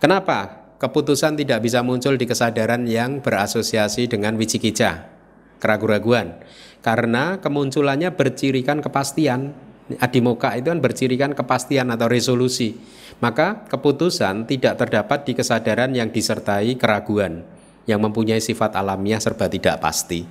Kenapa? 0.02 0.60
Keputusan 0.82 1.38
tidak 1.38 1.62
bisa 1.62 1.86
muncul 1.86 2.18
di 2.18 2.26
kesadaran 2.26 2.88
yang 2.88 3.22
berasosiasi 3.22 4.10
dengan 4.10 4.34
Wicikija, 4.40 5.19
keraguan-raguan. 5.60 6.40
Karena 6.80 7.38
kemunculannya 7.38 8.16
bercirikan 8.16 8.80
kepastian. 8.80 9.52
Adimoka 10.00 10.54
itu 10.54 10.70
kan 10.70 10.78
bercirikan 10.78 11.34
kepastian 11.34 11.90
atau 11.90 12.06
resolusi 12.06 12.78
maka 13.20 13.68
keputusan 13.68 14.48
tidak 14.48 14.80
terdapat 14.80 15.28
di 15.28 15.32
kesadaran 15.36 15.92
yang 15.92 16.08
disertai 16.08 16.74
keraguan 16.80 17.44
yang 17.84 18.00
mempunyai 18.00 18.40
sifat 18.40 18.74
alamiah 18.80 19.20
serba 19.20 19.46
tidak 19.46 19.76
pasti. 19.78 20.24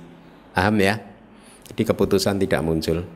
Paham 0.50 0.76
ya? 0.82 0.98
Jadi 1.70 1.82
keputusan 1.86 2.36
tidak 2.42 2.60
muncul. 2.66 3.06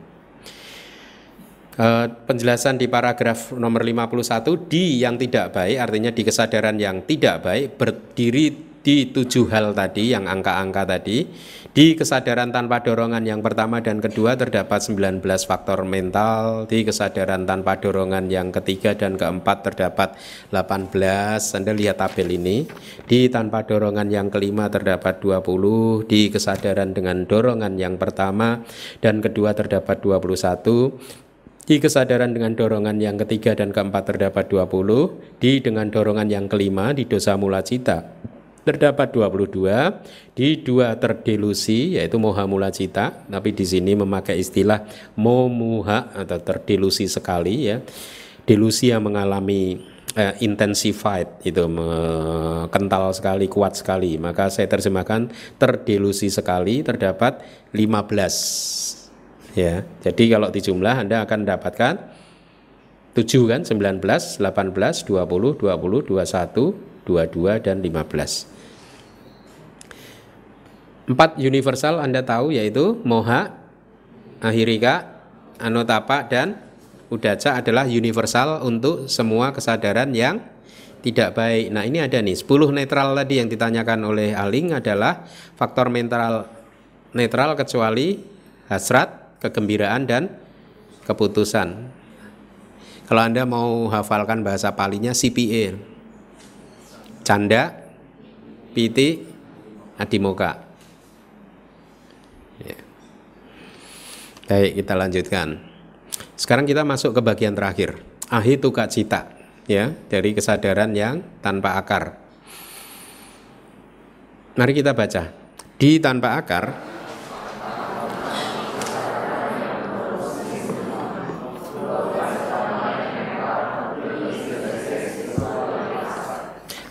Uh, 1.75 2.07
penjelasan 2.23 2.79
di 2.79 2.87
paragraf 2.87 3.51
nomor 3.51 3.83
51 3.83 4.47
di 4.71 5.03
yang 5.03 5.19
tidak 5.19 5.51
baik 5.51 5.75
artinya 5.75 6.07
di 6.15 6.23
kesadaran 6.23 6.79
yang 6.79 7.03
tidak 7.03 7.43
baik 7.43 7.75
berdiri 7.75 8.64
di 8.85 9.09
tujuh 9.09 9.49
hal 9.49 9.73
tadi 9.73 10.13
yang 10.13 10.29
angka-angka 10.29 10.85
tadi 10.85 11.25
di 11.73 11.97
kesadaran 11.97 12.53
tanpa 12.53 12.85
dorongan 12.85 13.25
yang 13.25 13.41
pertama 13.41 13.81
dan 13.81 13.97
kedua 13.97 14.37
terdapat 14.37 14.79
19 14.79 15.25
faktor 15.25 15.89
mental 15.89 16.69
di 16.69 16.85
kesadaran 16.85 17.49
tanpa 17.49 17.81
dorongan 17.81 18.29
yang 18.29 18.53
ketiga 18.53 18.93
dan 18.93 19.17
keempat 19.17 19.65
terdapat 19.65 20.13
18 20.53 20.93
Anda 21.57 21.73
lihat 21.73 21.97
tabel 21.97 22.37
ini 22.37 22.69
di 23.09 23.25
tanpa 23.27 23.65
dorongan 23.65 24.13
yang 24.13 24.29
kelima 24.29 24.69
terdapat 24.69 25.17
20 25.17 26.05
di 26.05 26.29
kesadaran 26.29 26.93
dengan 26.93 27.25
dorongan 27.25 27.81
yang 27.81 27.97
pertama 27.97 28.61
dan 29.01 29.17
kedua 29.19 29.57
terdapat 29.57 29.97
21 30.05 31.25
di 31.65 31.81
kesadaran 31.81 32.29
dengan 32.37 32.53
dorongan 32.53 33.01
yang 33.01 33.17
ketiga 33.17 33.57
dan 33.57 33.73
keempat 33.73 34.13
terdapat 34.13 34.45
20 34.53 35.41
Di 35.41 35.65
dengan 35.65 35.89
dorongan 35.89 36.29
yang 36.29 36.45
kelima 36.45 36.93
di 36.93 37.09
dosa 37.09 37.33
mula 37.41 37.65
cita 37.65 38.05
terdapat 38.65 39.13
22 39.13 40.33
di 40.33 40.59
dua 40.65 40.97
terdelusi 40.97 42.01
yaitu 42.01 42.17
moha 42.17 42.49
mula 42.49 42.73
cita. 42.73 43.23
Tapi 43.29 43.53
di 43.53 43.63
sini 43.63 43.93
memakai 43.93 44.41
istilah 44.41 44.83
momuha 45.15 46.11
atau 46.11 46.41
terdelusi 46.41 47.05
sekali 47.05 47.69
ya. 47.69 47.79
Delusi 48.45 48.89
yang 48.89 49.05
mengalami 49.05 49.79
uh, 50.17 50.33
intensified 50.41 51.45
itu 51.45 51.63
kental 52.73 53.13
sekali 53.13 53.45
kuat 53.45 53.77
sekali. 53.77 54.17
Maka 54.17 54.49
saya 54.49 54.65
terjemahkan 54.65 55.29
terdelusi 55.61 56.33
sekali 56.33 56.81
terdapat 56.81 57.45
15 57.71 59.05
ya 59.55 59.87
jadi 60.03 60.23
kalau 60.35 60.51
dijumlah 60.51 61.07
Anda 61.07 61.23
akan 61.23 61.47
mendapatkan 61.47 61.95
7 63.15 63.47
kan? 63.47 63.63
19 63.63 64.03
18 64.03 64.43
20 64.43 65.63
20 65.63 65.63
21 65.63 66.75
22 67.07 67.63
dan 67.63 67.79
15 67.79 68.54
Empat 71.05 71.37
universal 71.37 72.01
Anda 72.01 72.25
tahu 72.25 72.49
yaitu 72.49 72.97
moha, 73.05 73.53
ahirika, 74.41 75.21
anotapa 75.61 76.25
dan 76.25 76.57
udaca 77.13 77.61
adalah 77.61 77.85
universal 77.85 78.65
untuk 78.65 79.05
semua 79.05 79.53
kesadaran 79.53 80.09
yang 80.17 80.41
tidak 81.05 81.37
baik. 81.37 81.69
Nah, 81.69 81.85
ini 81.85 82.01
ada 82.01 82.17
nih 82.17 82.33
10 82.33 82.73
netral 82.73 83.13
tadi 83.13 83.37
yang 83.37 83.45
ditanyakan 83.45 84.01
oleh 84.09 84.33
Aling 84.33 84.73
adalah 84.73 85.29
faktor 85.53 85.93
mental 85.93 86.49
netral 87.13 87.53
kecuali 87.53 88.17
hasrat, 88.65 89.37
kegembiraan 89.37 90.09
dan 90.09 90.33
keputusan. 91.05 91.93
Kalau 93.05 93.21
Anda 93.21 93.45
mau 93.45 93.85
hafalkan 93.93 94.41
bahasa 94.41 94.73
palinya 94.73 95.13
CPA. 95.13 95.77
Canda, 97.21 97.69
piti, 98.73 99.21
adimoka. 100.01 100.64
Baik, 104.45 104.77
kita 104.77 104.93
lanjutkan. 104.93 105.57
Sekarang 106.37 106.69
kita 106.69 106.85
masuk 106.85 107.17
ke 107.17 107.21
bagian 107.25 107.57
terakhir. 107.57 107.97
Ahituka 108.29 108.85
cita, 108.85 109.33
ya, 109.65 109.97
dari 110.05 110.37
kesadaran 110.37 110.93
yang 110.93 111.25
tanpa 111.41 111.81
akar. 111.81 112.21
Mari 114.53 114.73
kita 114.77 114.93
baca. 114.93 115.33
Di 115.81 115.97
tanpa 115.97 116.37
akar 116.37 116.93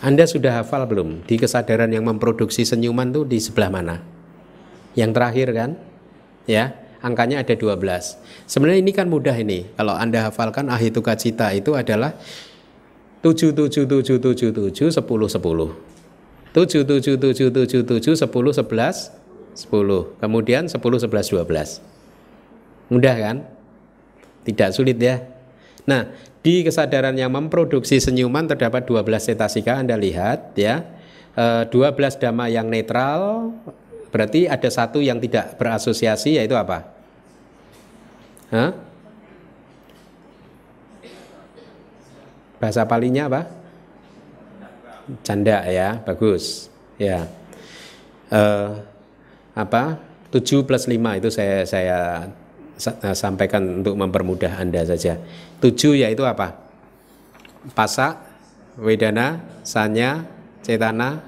Anda 0.05 0.29
sudah 0.29 0.61
hafal 0.61 0.85
belum 0.85 1.25
di 1.25 1.33
kesadaran 1.41 1.89
yang 1.89 2.05
memproduksi 2.05 2.61
senyuman 2.61 3.09
tuh 3.09 3.25
di 3.25 3.41
sebelah 3.41 3.73
mana? 3.73 4.05
Yang 4.93 5.11
terakhir 5.17 5.47
kan? 5.49 5.71
Ya, 6.45 6.84
angkanya 7.05 7.45
ada 7.45 7.53
12. 7.53 7.77
Sebenarnya 8.49 8.81
ini 8.81 8.91
kan 8.91 9.05
mudah 9.05 9.37
ini. 9.37 9.69
Kalau 9.77 9.93
Anda 9.93 10.25
hafalkan 10.25 10.73
ahituka 10.73 11.13
cita 11.13 11.53
itu 11.53 11.77
adalah 11.77 12.17
7 13.21 13.53
7 13.53 13.85
7 13.85 14.17
7 14.17 14.49
7 14.49 14.73
10 14.73 14.97
10. 14.97 14.97
7 14.97 15.37
7 16.57 17.21
7 17.21 17.53
7 17.53 17.53
7 17.53 17.85
7 17.85 18.17
10 18.17 18.25
11 18.25 18.65
10. 19.53 20.21
Kemudian 20.21 20.63
10 20.65 20.81
11 20.81 21.05
12. 21.13 22.89
Mudah 22.89 23.15
kan? 23.17 23.37
Tidak 24.45 24.69
sulit 24.73 24.97
ya. 24.97 25.21
Nah, 25.85 26.09
di 26.45 26.61
kesadaran 26.61 27.17
yang 27.17 27.33
memproduksi 27.33 28.01
senyuman 28.01 28.45
terdapat 28.49 28.85
12 28.85 29.33
cetasika 29.33 29.77
Anda 29.81 29.97
lihat 29.97 30.57
ya. 30.57 30.85
12 31.35 31.75
eh, 31.75 32.11
dhamma 32.15 32.47
yang 32.47 32.71
netral 32.71 33.51
berarti 34.07 34.47
ada 34.47 34.71
satu 34.71 35.03
yang 35.03 35.19
tidak 35.19 35.59
berasosiasi 35.59 36.39
yaitu 36.39 36.55
apa? 36.55 36.94
Hah? 38.53 38.71
Bahasa 42.61 42.85
palinya 42.85 43.29
apa? 43.29 43.41
Canda 45.21 45.65
ya, 45.69 46.01
bagus. 46.01 46.69
Ya. 46.97 47.29
Uh, 48.33 48.81
apa? 49.53 50.01
7 50.33 50.67
plus 50.67 50.89
5 50.89 51.19
itu 51.21 51.29
saya 51.31 51.63
saya 51.63 51.99
eh, 52.75 53.15
sampaikan 53.15 53.85
untuk 53.85 53.95
mempermudah 53.95 54.59
Anda 54.59 54.83
saja. 54.83 55.15
7 55.63 55.95
yaitu 55.95 56.25
apa? 56.27 56.57
Pasa, 57.71 58.19
Wedana, 58.75 59.39
Sanya, 59.63 60.27
Cetana, 60.59 61.23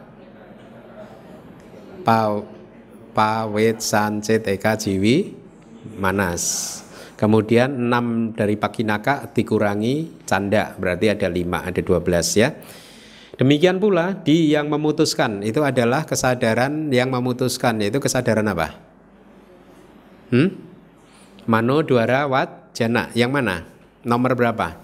Pa, 2.03 2.39
Pawet, 3.15 3.79
Sancet, 3.81 4.43
Eka, 4.45 4.75
Jiwi, 4.75 5.33
Manas. 5.97 6.83
Kemudian 7.17 7.89
6 7.89 8.37
dari 8.37 8.55
Pakinaka 8.61 9.33
dikurangi 9.33 10.23
Canda, 10.29 10.77
berarti 10.77 11.09
ada 11.09 11.25
5, 11.25 11.65
ada 11.65 11.81
12 11.81 12.37
ya. 12.37 12.53
Demikian 13.37 13.81
pula 13.81 14.17
di 14.17 14.53
yang 14.53 14.69
memutuskan 14.69 15.41
itu 15.41 15.65
adalah 15.65 16.05
kesadaran 16.05 16.93
yang 16.93 17.09
memutuskan 17.09 17.81
yaitu 17.81 17.97
kesadaran 17.97 18.45
apa? 18.49 18.77
Hmm? 20.29 20.57
Mano 21.45 21.85
Dwara 21.85 22.25
Wat 22.25 22.73
Jana. 22.73 23.09
Yang 23.13 23.31
mana? 23.33 23.55
Nomor 24.05 24.37
berapa? 24.37 24.77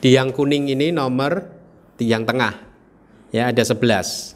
Di 0.00 0.12
yang 0.12 0.32
kuning 0.32 0.68
ini 0.72 0.92
nomor 0.92 1.48
di 1.96 2.08
yang 2.08 2.28
tengah. 2.28 2.52
Ya, 3.32 3.48
ada 3.50 3.64
11. 3.64 4.33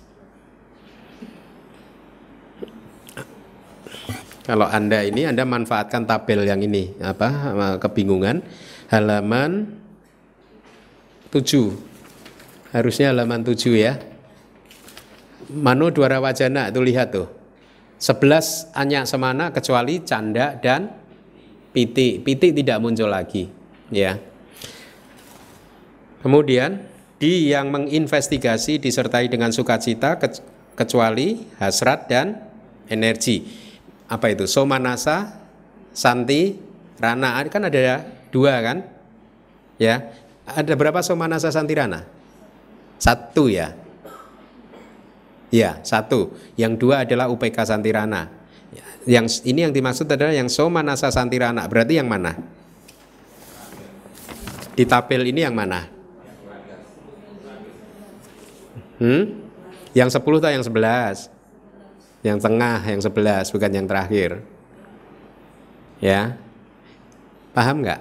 Kalau 4.49 4.65
Anda 4.65 5.05
ini 5.05 5.29
Anda 5.29 5.45
manfaatkan 5.45 6.09
tabel 6.09 6.49
yang 6.49 6.65
ini 6.65 6.97
apa 7.05 7.53
kebingungan 7.85 8.41
halaman 8.89 9.77
7. 11.29 12.73
Harusnya 12.73 13.13
halaman 13.13 13.45
7 13.45 13.77
ya. 13.77 14.01
Mano 15.53 15.93
Dwara 15.93 16.17
Wajana 16.25 16.73
itu 16.73 16.81
lihat 16.81 17.13
tuh. 17.13 17.29
11 18.01 18.73
hanya 18.73 19.05
semana 19.05 19.53
kecuali 19.53 20.01
canda 20.01 20.57
dan 20.57 20.97
piti. 21.77 22.17
Piti 22.17 22.49
tidak 22.57 22.81
muncul 22.81 23.13
lagi, 23.13 23.53
ya. 23.93 24.17
Kemudian 26.25 26.89
di 27.21 27.53
yang 27.53 27.69
menginvestigasi 27.69 28.81
disertai 28.81 29.29
dengan 29.29 29.53
sukacita 29.53 30.17
kecuali 30.73 31.37
hasrat 31.61 32.09
dan 32.09 32.41
energi. 32.89 33.68
Apa 34.09 34.33
itu? 34.33 34.49
Somanasa, 34.49 35.37
Santi, 35.93 36.57
Rana. 36.97 37.39
Kan 37.53 37.69
ada 37.69 38.09
dua 38.33 38.59
kan? 38.65 38.79
Ya. 39.77 40.11
Ada 40.49 40.73
berapa 40.75 41.05
Somanasa 41.05 41.53
Santi 41.53 41.77
Rana? 41.77 42.09
Satu 42.97 43.53
ya. 43.53 43.77
Ya, 45.49 45.81
satu. 45.81 46.37
Yang 46.61 46.73
dua 46.77 47.05
adalah 47.09 47.29
UPK 47.33 47.57
Santirana. 47.65 48.29
Yang 49.09 49.41
ini 49.49 49.65
yang 49.65 49.73
dimaksud 49.73 50.05
adalah 50.05 50.37
yang 50.37 50.53
Somanasa 50.53 51.09
Santirana. 51.09 51.65
Berarti 51.65 51.97
yang 51.97 52.09
mana? 52.09 52.37
Di 54.77 54.85
tabel 54.85 55.25
ini 55.33 55.41
yang 55.41 55.57
mana? 55.57 55.89
Hmm? 59.01 59.47
Yang 59.95 60.19
10 60.19 60.43
atau 60.43 60.51
yang 60.53 60.65
11? 60.67 61.38
Yang 62.27 62.39
tengah, 62.45 62.83
yang 62.83 63.01
11, 63.01 63.55
bukan 63.55 63.71
yang 63.71 63.87
terakhir. 63.87 64.31
Ya. 66.03 66.39
Paham 67.55 67.83
nggak? 67.83 68.01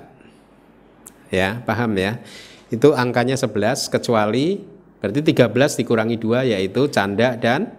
Ya, 1.30 1.62
paham 1.66 1.98
ya. 1.98 2.22
Itu 2.70 2.94
angkanya 2.98 3.38
11 3.38 3.90
kecuali 3.90 4.78
Berarti 4.98 5.22
13 5.22 5.80
dikurangi 5.80 6.18
2 6.18 6.54
yaitu 6.58 6.90
canda 6.90 7.38
dan 7.38 7.70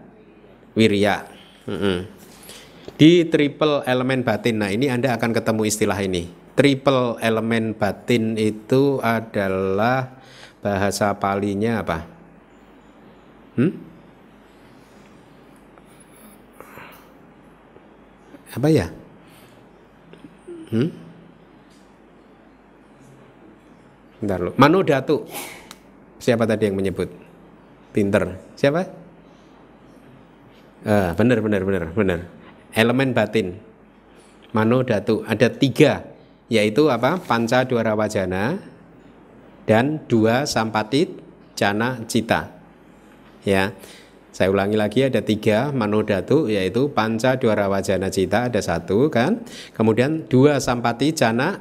wirya. 0.79 1.27
Di 2.95 3.27
triple 3.27 3.83
elemen 3.87 4.23
batin. 4.23 4.63
Nah, 4.63 4.71
ini 4.71 4.87
Anda 4.87 5.19
akan 5.19 5.35
ketemu 5.35 5.63
istilah 5.67 5.99
ini. 5.99 6.31
Triple 6.55 7.19
elemen 7.23 7.75
batin 7.75 8.35
itu 8.39 8.99
adalah 9.03 10.19
bahasa 10.63 11.15
palinya 11.15 11.83
apa? 11.83 11.99
Hmm? 13.59 13.75
Apa 18.55 18.69
ya? 18.73 18.87
Hmm? 20.73 20.89
Bentar 24.19 24.39
lo. 24.43 24.51
Manodatu. 24.59 25.29
Siapa 26.19 26.45
tadi 26.45 26.67
yang 26.67 26.77
menyebut? 26.77 27.09
Pinter. 27.95 28.37
Siapa? 28.59 28.83
Ah, 30.87 31.15
benar, 31.15 31.39
benar, 31.43 31.63
benar, 31.63 31.85
benar. 31.95 32.21
Elemen 32.75 33.15
batin. 33.15 33.59
Mano 34.53 34.81
datu. 34.81 35.23
Ada 35.29 35.53
tiga, 35.53 36.09
yaitu 36.49 36.89
apa? 36.89 37.21
Panca 37.21 37.63
dua 37.69 37.85
wajana 37.93 38.59
dan 39.69 40.01
dua 40.09 40.49
sampatit 40.49 41.13
jana 41.53 42.01
cita. 42.09 42.57
Ya, 43.45 43.77
saya 44.31 44.53
ulangi 44.53 44.77
lagi 44.79 45.05
ada 45.05 45.25
tiga 45.25 45.73
mano 45.73 46.05
datu 46.05 46.47
yaitu 46.47 46.93
panca 46.93 47.35
dua 47.41 47.57
wajana 47.67 48.13
cita 48.13 48.53
ada 48.53 48.61
satu 48.61 49.09
kan. 49.09 49.43
Kemudian 49.75 50.29
dua 50.29 50.61
sampati 50.63 51.17
jana 51.17 51.59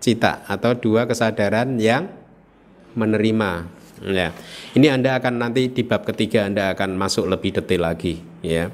cita 0.00 0.44
atau 0.48 0.74
dua 0.76 1.06
kesadaran 1.06 1.76
yang 1.78 2.08
menerima. 2.98 3.68
Ya. 4.04 4.34
Ini 4.74 4.90
anda 4.90 5.16
akan 5.16 5.38
nanti 5.38 5.70
di 5.70 5.86
bab 5.86 6.02
ketiga 6.04 6.50
anda 6.50 6.74
akan 6.74 6.98
masuk 6.98 7.30
lebih 7.30 7.56
detail 7.56 7.88
lagi 7.88 8.20
ya 8.44 8.68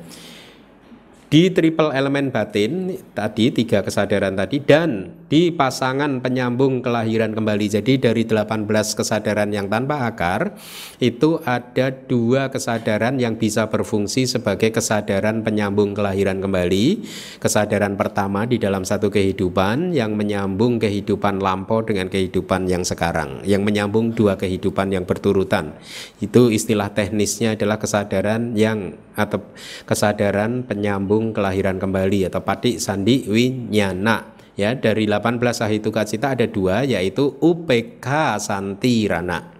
di 1.31 1.47
triple 1.55 1.95
elemen 1.95 2.35
batin 2.35 2.91
tadi 3.15 3.55
tiga 3.55 3.87
kesadaran 3.87 4.35
tadi 4.35 4.59
dan 4.59 5.15
di 5.31 5.55
pasangan 5.55 6.19
penyambung 6.19 6.83
kelahiran 6.83 7.31
kembali. 7.31 7.71
Jadi 7.71 8.03
dari 8.03 8.27
18 8.27 8.67
kesadaran 8.99 9.55
yang 9.55 9.71
tanpa 9.71 10.11
akar 10.11 10.59
itu 10.99 11.39
ada 11.47 11.95
dua 11.95 12.51
kesadaran 12.51 13.15
yang 13.23 13.39
bisa 13.39 13.71
berfungsi 13.71 14.27
sebagai 14.27 14.75
kesadaran 14.75 15.47
penyambung 15.47 15.95
kelahiran 15.95 16.43
kembali. 16.43 17.07
Kesadaran 17.39 17.95
pertama 17.95 18.43
di 18.43 18.59
dalam 18.59 18.83
satu 18.83 19.07
kehidupan 19.07 19.95
yang 19.95 20.19
menyambung 20.19 20.83
kehidupan 20.83 21.39
lampau 21.39 21.87
dengan 21.87 22.11
kehidupan 22.11 22.67
yang 22.67 22.83
sekarang, 22.83 23.47
yang 23.47 23.63
menyambung 23.63 24.19
dua 24.19 24.35
kehidupan 24.35 24.91
yang 24.91 25.07
berturutan. 25.07 25.79
Itu 26.19 26.51
istilah 26.51 26.91
teknisnya 26.91 27.55
adalah 27.55 27.79
kesadaran 27.79 28.59
yang 28.59 28.99
atau 29.21 29.43
kesadaran 29.85 30.65
penyambung 30.65 31.20
kelahiran 31.37 31.77
kembali 31.77 32.33
atau 32.33 32.41
patik 32.41 32.81
sandi 32.81 33.29
winyana. 33.29 34.33
Ya 34.57 34.77
dari 34.77 35.09
18 35.09 35.41
sahituka 35.57 36.05
cita 36.05 36.37
ada 36.37 36.45
dua 36.45 36.85
yaitu 36.85 37.37
UPK 37.41 38.37
Santirana. 38.41 39.53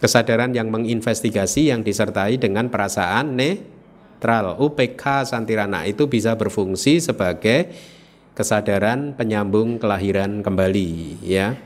Kesadaran 0.00 0.52
yang 0.52 0.68
menginvestigasi 0.68 1.72
yang 1.72 1.80
disertai 1.80 2.36
dengan 2.36 2.68
perasaan 2.68 3.36
netral. 3.36 4.60
UPK 4.60 5.24
Santirana 5.24 5.88
itu 5.88 6.04
bisa 6.08 6.36
berfungsi 6.36 7.00
sebagai 7.00 7.72
kesadaran 8.36 9.16
penyambung 9.16 9.80
kelahiran 9.80 10.44
kembali 10.44 11.22
ya. 11.24 11.56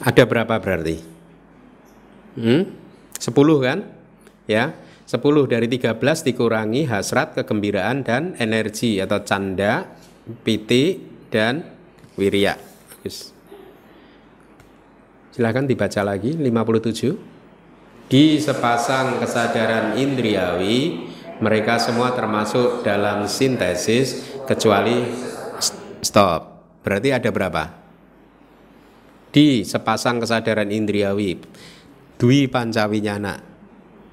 Ada 0.00 0.24
berapa 0.24 0.56
berarti? 0.58 0.96
Hmm? 2.40 2.66
10 3.20 3.30
kan? 3.60 3.78
Ya 4.48 4.74
10 5.10 5.50
dari 5.50 5.66
13 5.66 5.98
dikurangi 6.22 6.86
hasrat, 6.86 7.34
kegembiraan 7.34 8.06
dan 8.06 8.38
energi 8.38 9.02
atau 9.02 9.18
canda, 9.26 9.90
piti 10.46 11.02
dan 11.26 11.66
wirya. 12.14 12.54
Silahkan 15.34 15.66
dibaca 15.66 16.06
lagi 16.06 16.38
57. 16.38 18.06
Di 18.06 18.38
sepasang 18.38 19.18
kesadaran 19.18 19.98
indriawi 19.98 21.10
mereka 21.42 21.82
semua 21.82 22.14
termasuk 22.14 22.86
dalam 22.86 23.26
sintesis 23.26 24.38
kecuali 24.46 25.10
stop. 26.06 26.40
Berarti 26.86 27.10
ada 27.10 27.34
berapa? 27.34 27.66
Di 29.34 29.66
sepasang 29.66 30.22
kesadaran 30.22 30.70
indriawi 30.70 31.34
dwi 32.14 32.46
pancawinyana 32.46 33.49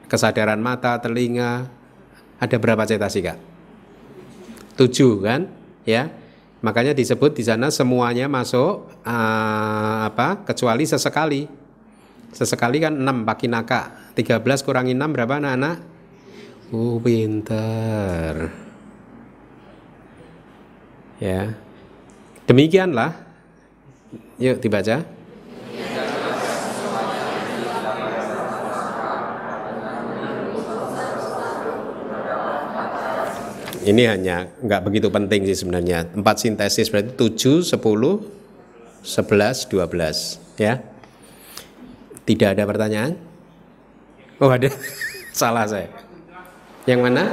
kesadaran 0.08 0.60
mata, 0.60 0.98
telinga, 1.00 1.68
ada 2.40 2.58
berapa 2.58 2.84
cetasika? 2.88 3.36
Tujuh 4.80 5.22
kan, 5.24 5.52
ya. 5.84 6.10
Makanya 6.58 6.98
disebut 6.98 7.38
di 7.38 7.46
sana 7.46 7.70
semuanya 7.70 8.26
masuk 8.26 8.90
uh, 9.06 9.98
apa? 10.10 10.42
Kecuali 10.42 10.90
sesekali. 10.90 11.46
Sesekali 12.34 12.82
kan 12.82 12.98
enam 12.98 13.24
pakinaka. 13.24 14.12
belas 14.42 14.66
kurangi 14.66 14.98
enam 14.98 15.14
berapa 15.14 15.38
anak-anak? 15.38 15.78
Oh, 16.74 16.98
pinter. 16.98 18.50
Ya. 21.22 21.54
Demikianlah. 22.50 23.14
Yuk 24.42 24.58
dibaca. 24.62 25.17
Ini 33.88 34.04
hanya 34.04 34.52
nggak 34.60 34.84
begitu 34.84 35.08
penting 35.08 35.48
sih 35.48 35.64
sebenarnya. 35.64 36.12
Empat 36.12 36.44
sintesis 36.44 36.92
berarti 36.92 37.16
7, 37.16 37.64
10, 37.64 37.80
11, 37.80 39.72
12 39.72 40.60
ya. 40.60 40.84
Tidak 42.28 42.50
ada 42.52 42.64
pertanyaan? 42.68 43.16
Oh 44.44 44.52
ada, 44.52 44.68
salah 45.32 45.64
saya. 45.64 45.88
Yang 46.84 47.00
mana? 47.08 47.24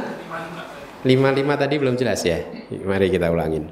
55 1.03 1.61
tadi 1.61 1.75
belum 1.77 1.95
jelas 1.99 2.23
ya. 2.23 2.41
Mari 2.71 3.11
kita 3.11 3.29
ulangin. 3.29 3.69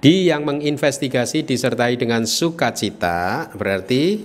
Di 0.00 0.32
yang 0.32 0.48
menginvestigasi 0.48 1.44
disertai 1.44 2.00
dengan 2.00 2.24
sukacita 2.24 3.52
berarti 3.52 4.24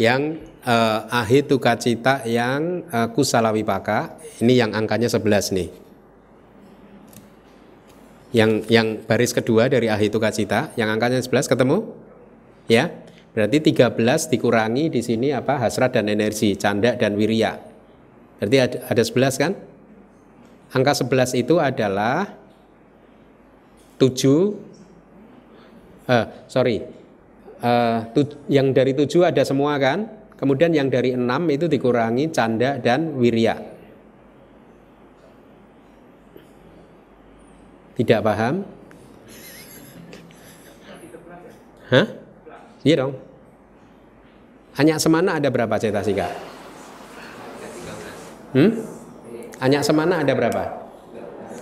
yang 0.00 0.40
uh, 0.68 1.08
ahituka 1.08 1.72
cita 1.80 2.20
yang 2.28 2.84
uh, 2.92 3.08
kusala 3.16 3.48
wipaka 3.56 4.20
ini 4.44 4.60
yang 4.60 4.76
angkanya 4.76 5.08
11 5.08 5.56
nih. 5.56 5.70
Yang 8.28 8.50
yang 8.68 9.00
baris 9.08 9.32
kedua 9.32 9.72
dari 9.72 9.88
ahituka 9.88 10.28
cita 10.28 10.68
yang 10.76 10.92
angkanya 10.92 11.24
11 11.24 11.48
ketemu? 11.48 11.88
Ya. 12.68 12.92
Berarti 13.32 13.72
13 13.72 13.94
dikurangi 14.34 14.90
di 14.92 15.00
sini 15.00 15.30
apa? 15.30 15.62
hasrat 15.62 15.94
dan 15.94 16.10
energi, 16.10 16.58
canda 16.58 16.98
dan 16.98 17.14
wirya. 17.14 17.56
Berarti 18.42 18.56
ada, 18.58 18.76
ada 18.90 19.02
11 19.02 19.42
kan? 19.42 19.52
Angka 20.74 20.92
11 21.06 21.38
itu 21.40 21.56
adalah 21.56 22.28
7 23.96 24.04
uh, 26.12 26.26
sorry 26.50 26.84
uh, 27.64 28.04
yang 28.52 28.74
dari 28.76 28.92
7 28.92 29.08
ada 29.24 29.42
semua 29.46 29.80
kan? 29.80 30.17
Kemudian 30.38 30.70
yang 30.70 30.86
dari 30.86 31.18
enam 31.18 31.50
itu 31.50 31.66
dikurangi 31.66 32.30
canda 32.30 32.78
dan 32.78 33.18
wirya. 33.18 33.58
Tidak 37.98 38.20
paham? 38.22 38.62
Hah? 41.90 42.06
Iya 42.86 42.94
dong. 43.02 43.18
Hanya 44.78 44.94
semana 45.02 45.42
ada 45.42 45.50
berapa 45.50 45.74
cetasika? 45.74 46.30
Hmm? 48.54 48.70
Hanya 49.58 49.82
semana 49.82 50.22
ada 50.22 50.32
berapa? 50.38 50.86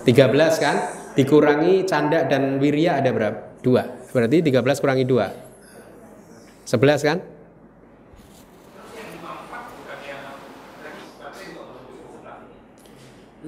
13 0.05 0.61
kan? 0.61 0.75
Dikurangi 1.17 1.81
canda 1.89 2.29
dan 2.29 2.61
wirya 2.61 3.01
ada 3.01 3.09
berapa? 3.09 3.57
Dua. 3.65 3.89
Berarti 4.13 4.45
13 4.45 4.77
kurangi 4.77 5.05
dua. 5.09 5.33
11 6.69 7.01
kan? 7.01 7.17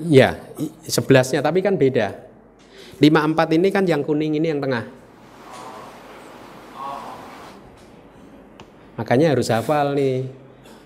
Ya, 0.08 0.40
sebelasnya 0.88 1.44
tapi 1.44 1.60
kan 1.60 1.76
beda. 1.76 2.16
Lima 3.04 3.24
empat 3.28 3.52
ini 3.52 3.68
kan 3.68 3.84
yang 3.84 4.00
kuning 4.00 4.40
ini 4.40 4.48
yang 4.48 4.64
tengah. 4.64 4.88
Makanya 8.96 9.36
harus 9.36 9.52
hafal 9.52 9.96
nih. 9.96 10.28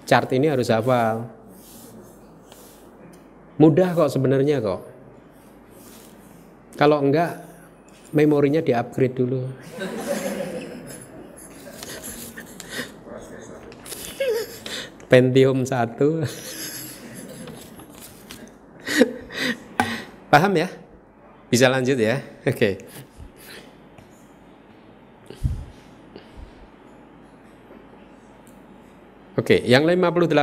Chart 0.06 0.30
ini 0.34 0.50
harus 0.50 0.70
hafal. 0.74 1.30
Mudah 3.62 3.94
kok 3.94 4.10
sebenarnya 4.10 4.62
kok. 4.62 4.82
Kalau 6.74 7.02
enggak 7.02 7.42
memorinya 8.14 8.62
di-upgrade 8.66 9.14
dulu. 9.18 9.42
Pentium 15.10 15.62
1 15.62 16.63
Paham 20.34 20.58
ya? 20.58 20.66
Bisa 21.54 21.70
lanjut 21.70 21.94
ya? 21.94 22.26
Oke. 22.50 22.58
Okay. 22.58 22.74
Oke, 29.34 29.62
okay, 29.62 29.70
yang 29.70 29.86
58. 29.86 30.34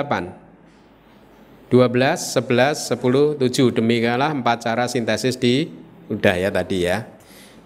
12, 1.71 1.75
11, 1.75 2.87
10, 2.95 3.39
7. 3.39 3.79
Demikianlah 3.83 4.31
empat 4.31 4.67
cara 4.67 4.87
sintesis 4.87 5.35
di 5.35 5.67
udah 6.07 6.39
ya 6.39 6.55
tadi 6.55 6.87
ya. 6.87 7.11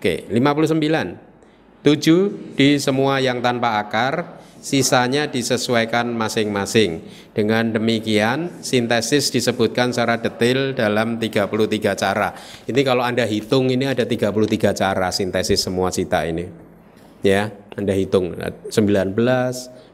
Oke, 0.00 0.24
okay, 0.24 0.32
59. 0.32 1.20
7 1.84 2.56
di 2.56 2.80
semua 2.80 3.20
yang 3.20 3.44
tanpa 3.44 3.76
akar, 3.84 4.40
sisanya 4.64 5.28
disesuaikan 5.28 6.08
masing-masing. 6.16 7.04
Dengan 7.36 7.76
demikian, 7.76 8.64
sintesis 8.64 9.28
disebutkan 9.28 9.92
secara 9.92 10.16
detail 10.16 10.72
dalam 10.72 11.20
33 11.20 11.92
cara. 11.92 12.32
Ini 12.64 12.80
kalau 12.80 13.04
Anda 13.04 13.28
hitung 13.28 13.68
ini 13.68 13.84
ada 13.84 14.08
33 14.08 14.72
cara 14.72 15.12
sintesis 15.12 15.60
semua 15.60 15.92
cita 15.92 16.24
ini. 16.24 16.48
Ya, 17.20 17.52
Anda 17.76 17.92
hitung 17.92 18.32
19, 18.72 19.12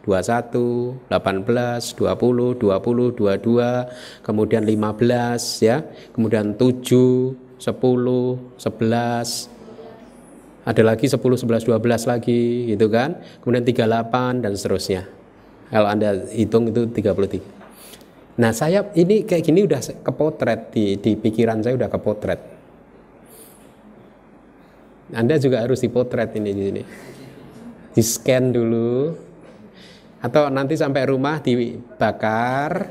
21, 0.06 1.02
18, 1.10 1.98
20, 1.98 2.62
20, 2.62 3.10
22, 3.18 4.22
kemudian 4.22 4.62
15 4.62 5.66
ya, 5.66 5.82
kemudian 6.14 6.54
7, 6.54 7.34
10, 7.58 7.58
11, 7.58 9.59
ada 10.70 10.82
lagi 10.86 11.10
10, 11.10 11.18
11, 11.18 11.66
12 11.66 12.06
lagi 12.06 12.70
gitu 12.70 12.86
kan. 12.86 13.18
Kemudian 13.42 13.66
38 13.66 14.46
dan 14.46 14.52
seterusnya. 14.54 15.02
Kalau 15.70 15.88
anda 15.90 16.14
hitung 16.30 16.70
itu 16.70 16.86
33 16.86 17.58
nah 18.40 18.56
saya 18.56 18.88
ini 18.96 19.28
kayak 19.28 19.44
gini 19.44 19.68
udah 19.68 19.84
kepotret 20.00 20.72
di, 20.72 20.96
di 20.96 21.12
pikiran 21.12 21.60
saya 21.60 21.76
udah 21.76 21.90
kepotret. 21.92 22.40
Anda 25.10 25.36
juga 25.36 25.60
harus 25.60 25.82
dipotret 25.82 26.32
ini 26.38 26.50
di 26.54 26.62
sini. 26.70 26.82
Di 27.90 28.02
scan 28.02 28.54
dulu. 28.54 29.12
Atau 30.22 30.48
nanti 30.48 30.78
sampai 30.78 31.04
rumah 31.10 31.42
dibakar. 31.42 32.88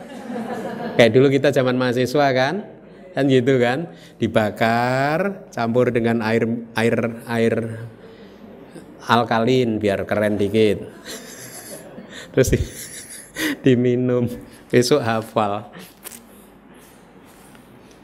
Kayak 1.00 1.12
dulu 1.16 1.28
kita 1.32 1.50
zaman 1.56 1.80
mahasiswa 1.80 2.28
kan 2.36 2.79
kan 3.14 3.26
gitu 3.28 3.58
kan? 3.58 3.92
Dibakar 4.22 5.50
campur 5.50 5.90
dengan 5.90 6.22
air 6.22 6.46
air 6.78 6.96
air 7.26 7.56
alkalin 9.10 9.82
biar 9.82 10.06
keren 10.06 10.38
dikit. 10.38 10.86
Terus 12.34 12.50
di, 12.54 12.60
diminum. 13.66 14.30
Besok 14.70 15.02
hafal. 15.02 15.74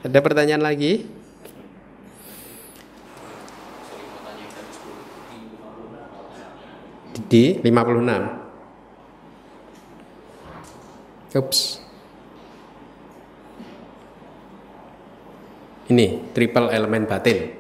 Ada 0.02 0.22
pertanyaan 0.22 0.66
lagi? 0.66 1.06
Di 7.26 7.58
56 7.62 8.46
Ups. 11.36 11.85
Ini 15.86 16.34
triple 16.34 16.74
elemen 16.74 17.06
batin. 17.06 17.54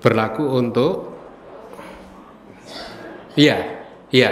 Berlaku 0.00 0.44
untuk 0.56 1.12
Iya, 3.38 3.56
iya. 4.10 4.30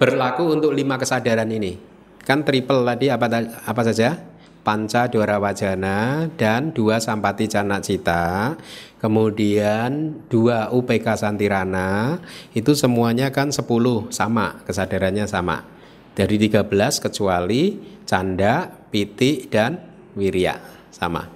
Berlaku 0.00 0.56
untuk 0.56 0.72
lima 0.72 0.96
kesadaran 0.96 1.46
ini. 1.52 1.76
Kan 2.22 2.46
triple 2.46 2.86
tadi 2.86 3.10
apa 3.10 3.26
apa 3.66 3.82
saja? 3.84 4.32
Panca 4.62 5.10
Dora 5.10 5.42
Wajana 5.42 6.30
dan 6.38 6.70
dua 6.70 7.02
Sampati 7.02 7.50
Cana 7.50 7.82
Cita, 7.82 8.54
kemudian 9.02 10.22
dua 10.30 10.70
UPK 10.70 11.18
Santirana, 11.18 12.22
itu 12.54 12.70
semuanya 12.78 13.34
kan 13.34 13.50
10 13.50 13.66
sama, 14.14 14.62
kesadarannya 14.62 15.26
sama. 15.26 15.66
Dari 16.14 16.38
13 16.38 16.70
kecuali 17.02 17.91
canda, 18.04 18.70
piti, 18.90 19.46
dan 19.48 19.80
wirya 20.16 20.60
sama. 20.92 21.28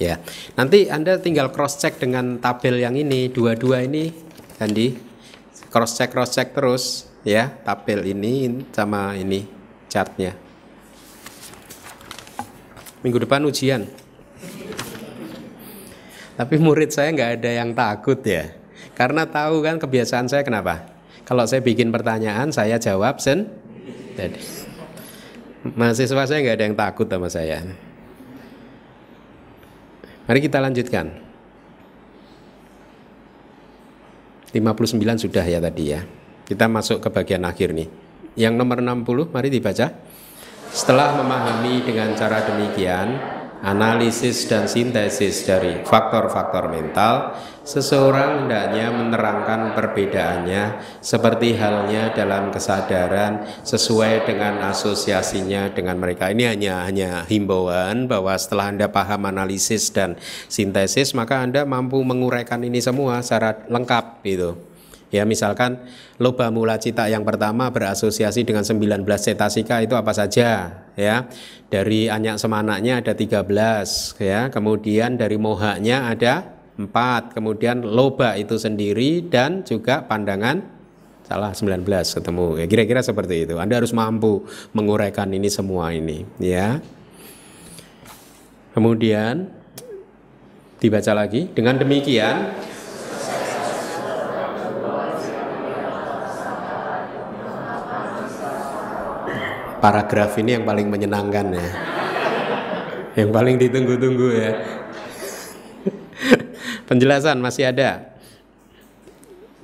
Ya, 0.00 0.16
nanti 0.56 0.88
Anda 0.88 1.20
tinggal 1.20 1.52
cross 1.52 1.76
check 1.76 2.00
dengan 2.00 2.40
tabel 2.40 2.80
yang 2.80 2.96
ini, 2.96 3.28
dua-dua 3.28 3.84
ini, 3.84 4.08
Andi, 4.56 4.96
cross 5.68 6.00
check 6.00 6.08
cross 6.08 6.32
check 6.32 6.56
terus, 6.56 7.04
ya, 7.20 7.52
tabel 7.64 8.08
ini 8.08 8.64
sama 8.72 9.12
ini 9.20 9.44
chartnya. 9.92 10.32
Minggu 13.04 13.20
depan 13.28 13.44
ujian. 13.44 13.84
Tapi 16.40 16.56
murid 16.56 16.88
saya 16.88 17.12
nggak 17.12 17.30
ada 17.36 17.50
yang 17.52 17.76
takut 17.76 18.24
ya, 18.24 18.56
karena 18.96 19.28
tahu 19.28 19.60
kan 19.60 19.76
kebiasaan 19.76 20.32
saya 20.32 20.40
kenapa? 20.40 20.88
Kalau 21.28 21.44
saya 21.44 21.60
bikin 21.60 21.92
pertanyaan, 21.92 22.48
saya 22.48 22.80
jawab 22.80 23.20
sen. 23.20 23.52
Jadi, 24.16 24.40
mahasiswa 25.64 26.24
saya 26.24 26.38
nggak 26.40 26.56
ada 26.56 26.64
yang 26.64 26.76
takut 26.76 27.06
sama 27.08 27.28
saya. 27.28 27.64
Mari 30.28 30.40
kita 30.40 30.62
lanjutkan. 30.62 31.10
59 34.50 35.26
sudah 35.26 35.46
ya 35.46 35.58
tadi 35.62 35.84
ya. 35.94 36.02
Kita 36.46 36.66
masuk 36.66 36.98
ke 36.98 37.08
bagian 37.10 37.46
akhir 37.46 37.70
nih. 37.74 37.88
Yang 38.34 38.54
nomor 38.58 38.82
60 38.82 39.30
mari 39.30 39.48
dibaca. 39.50 39.90
Setelah 40.70 41.18
memahami 41.18 41.82
dengan 41.82 42.14
cara 42.14 42.46
demikian, 42.46 43.39
analisis 43.60 44.48
dan 44.48 44.64
sintesis 44.64 45.44
dari 45.44 45.84
faktor-faktor 45.84 46.72
mental, 46.72 47.36
seseorang 47.60 48.44
hendaknya 48.44 48.88
menerangkan 48.88 49.76
perbedaannya 49.76 50.80
seperti 51.04 51.54
halnya 51.60 52.16
dalam 52.16 52.48
kesadaran 52.48 53.44
sesuai 53.60 54.24
dengan 54.24 54.64
asosiasinya 54.72 55.70
dengan 55.76 56.00
mereka. 56.00 56.32
Ini 56.32 56.56
hanya 56.56 56.74
hanya 56.88 57.10
himbauan 57.28 58.08
bahwa 58.08 58.32
setelah 58.40 58.72
Anda 58.72 58.88
paham 58.88 59.28
analisis 59.28 59.92
dan 59.92 60.16
sintesis, 60.48 61.12
maka 61.12 61.44
Anda 61.44 61.68
mampu 61.68 62.00
menguraikan 62.00 62.64
ini 62.64 62.80
semua 62.80 63.20
secara 63.20 63.60
lengkap 63.68 64.24
gitu. 64.24 64.69
Ya 65.10 65.26
misalkan 65.26 65.82
loba 66.22 66.54
mula 66.54 66.78
cita 66.78 67.10
yang 67.10 67.26
pertama 67.26 67.66
berasosiasi 67.74 68.46
dengan 68.46 68.62
19 68.62 69.02
cetasika 69.02 69.82
itu 69.82 69.98
apa 69.98 70.14
saja 70.14 70.86
ya. 70.94 71.26
Dari 71.66 72.06
anyak 72.06 72.38
semanaknya 72.38 73.02
ada 73.02 73.18
13 73.18 73.42
ya. 74.22 74.54
Kemudian 74.54 75.18
dari 75.18 75.34
mohanya 75.34 76.14
ada 76.14 76.54
4. 76.78 77.34
Kemudian 77.34 77.82
loba 77.82 78.38
itu 78.38 78.54
sendiri 78.54 79.26
dan 79.26 79.66
juga 79.66 80.06
pandangan 80.06 80.62
salah 81.26 81.50
19 81.54 81.86
ketemu. 81.86 82.46
Ya 82.62 82.66
kira-kira 82.70 83.02
seperti 83.02 83.50
itu. 83.50 83.58
Anda 83.58 83.82
harus 83.82 83.90
mampu 83.90 84.46
menguraikan 84.74 85.30
ini 85.34 85.50
semua 85.50 85.90
ini 85.90 86.22
ya. 86.38 86.78
Kemudian 88.70 89.50
dibaca 90.78 91.12
lagi 91.12 91.50
dengan 91.50 91.76
demikian 91.82 92.54
paragraf 99.80 100.36
ini 100.36 100.60
yang 100.60 100.68
paling 100.68 100.86
menyenangkan 100.86 101.46
ya. 101.56 101.68
Yang 103.18 103.30
paling 103.34 103.56
ditunggu-tunggu 103.58 104.28
ya. 104.36 104.52
Penjelasan 106.88 107.40
masih 107.42 107.72
ada. 107.72 108.14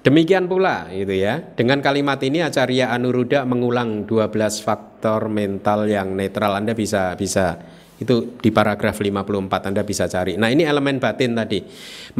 Demikian 0.02 0.46
pula 0.46 0.86
gitu 0.90 1.14
ya. 1.14 1.42
Dengan 1.54 1.82
kalimat 1.82 2.18
ini 2.22 2.42
Acarya 2.42 2.90
Anuruddha 2.94 3.42
mengulang 3.46 4.08
12 4.08 4.64
faktor 4.64 5.28
mental 5.30 5.86
yang 5.86 6.14
netral. 6.14 6.58
Anda 6.58 6.72
bisa 6.74 7.14
bisa 7.18 7.58
itu 7.96 8.36
di 8.44 8.52
paragraf 8.52 9.00
54 9.00 9.68
Anda 9.72 9.80
bisa 9.80 10.04
cari. 10.04 10.36
Nah, 10.36 10.52
ini 10.52 10.68
elemen 10.68 11.00
batin 11.00 11.32
tadi. 11.32 11.64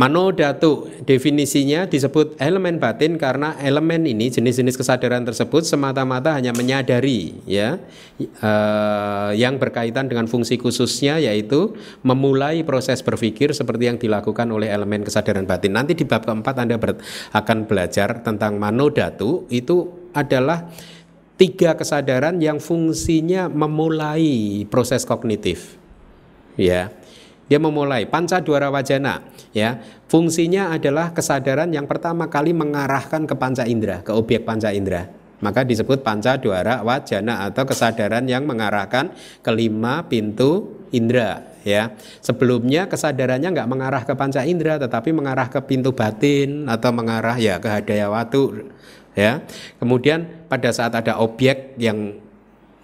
Mano 0.01 0.33
datu 0.33 0.89
definisinya 1.05 1.85
disebut 1.85 2.41
elemen 2.41 2.81
batin 2.81 3.21
karena 3.21 3.57
elemen 3.61 4.09
ini 4.09 4.33
jenis-jenis 4.33 4.77
kesadaran 4.81 5.25
tersebut 5.29 5.69
semata-mata 5.69 6.33
hanya 6.33 6.57
menyadari 6.57 7.37
ya 7.45 7.77
eh, 8.21 9.31
yang 9.37 9.61
berkaitan 9.61 10.09
dengan 10.09 10.25
fungsi 10.25 10.57
khususnya 10.57 11.21
yaitu 11.21 11.77
memulai 12.01 12.65
proses 12.65 13.05
berpikir 13.05 13.53
seperti 13.53 13.93
yang 13.93 14.01
dilakukan 14.01 14.49
oleh 14.49 14.73
elemen 14.73 15.05
kesadaran 15.05 15.45
batin. 15.45 15.77
Nanti 15.77 15.93
di 15.93 16.09
bab 16.09 16.25
keempat 16.25 16.57
Anda 16.57 16.81
ber, 16.81 16.97
akan 17.37 17.69
belajar 17.69 18.25
tentang 18.25 18.57
mano 18.57 18.89
datu 18.89 19.45
itu 19.53 20.09
adalah 20.17 20.73
tiga 21.37 21.77
kesadaran 21.77 22.41
yang 22.41 22.59
fungsinya 22.59 23.49
memulai 23.53 24.65
proses 24.69 25.05
kognitif. 25.05 25.77
Ya. 26.57 26.93
Dia 27.47 27.63
memulai 27.63 28.11
panca 28.11 28.43
dwara 28.43 28.75
wajana, 28.75 29.23
ya. 29.55 29.79
Fungsinya 30.11 30.75
adalah 30.75 31.15
kesadaran 31.15 31.71
yang 31.71 31.87
pertama 31.87 32.27
kali 32.27 32.51
mengarahkan 32.51 33.23
ke 33.23 33.39
panca 33.39 33.63
indera, 33.63 34.03
ke 34.03 34.11
objek 34.11 34.43
panca 34.43 34.75
indera. 34.75 35.07
Maka 35.39 35.63
disebut 35.63 36.03
panca 36.03 36.35
dwara 36.43 36.83
wajana 36.83 37.47
atau 37.47 37.63
kesadaran 37.63 38.27
yang 38.27 38.51
mengarahkan 38.51 39.15
kelima 39.47 40.03
pintu 40.11 40.75
indera, 40.91 41.47
ya. 41.63 41.95
Sebelumnya 42.19 42.91
kesadarannya 42.91 43.55
nggak 43.55 43.71
mengarah 43.71 44.03
ke 44.03 44.19
panca 44.19 44.43
indera, 44.43 44.83
tetapi 44.83 45.15
mengarah 45.15 45.47
ke 45.47 45.63
pintu 45.63 45.95
batin 45.95 46.67
atau 46.67 46.91
mengarah 46.91 47.39
ya 47.39 47.63
ke 47.63 47.69
hadaya 47.71 48.11
watu 48.11 48.75
ya. 49.17 49.43
Kemudian 49.81 50.47
pada 50.47 50.71
saat 50.71 50.93
ada 50.95 51.19
objek 51.19 51.75
yang 51.81 52.23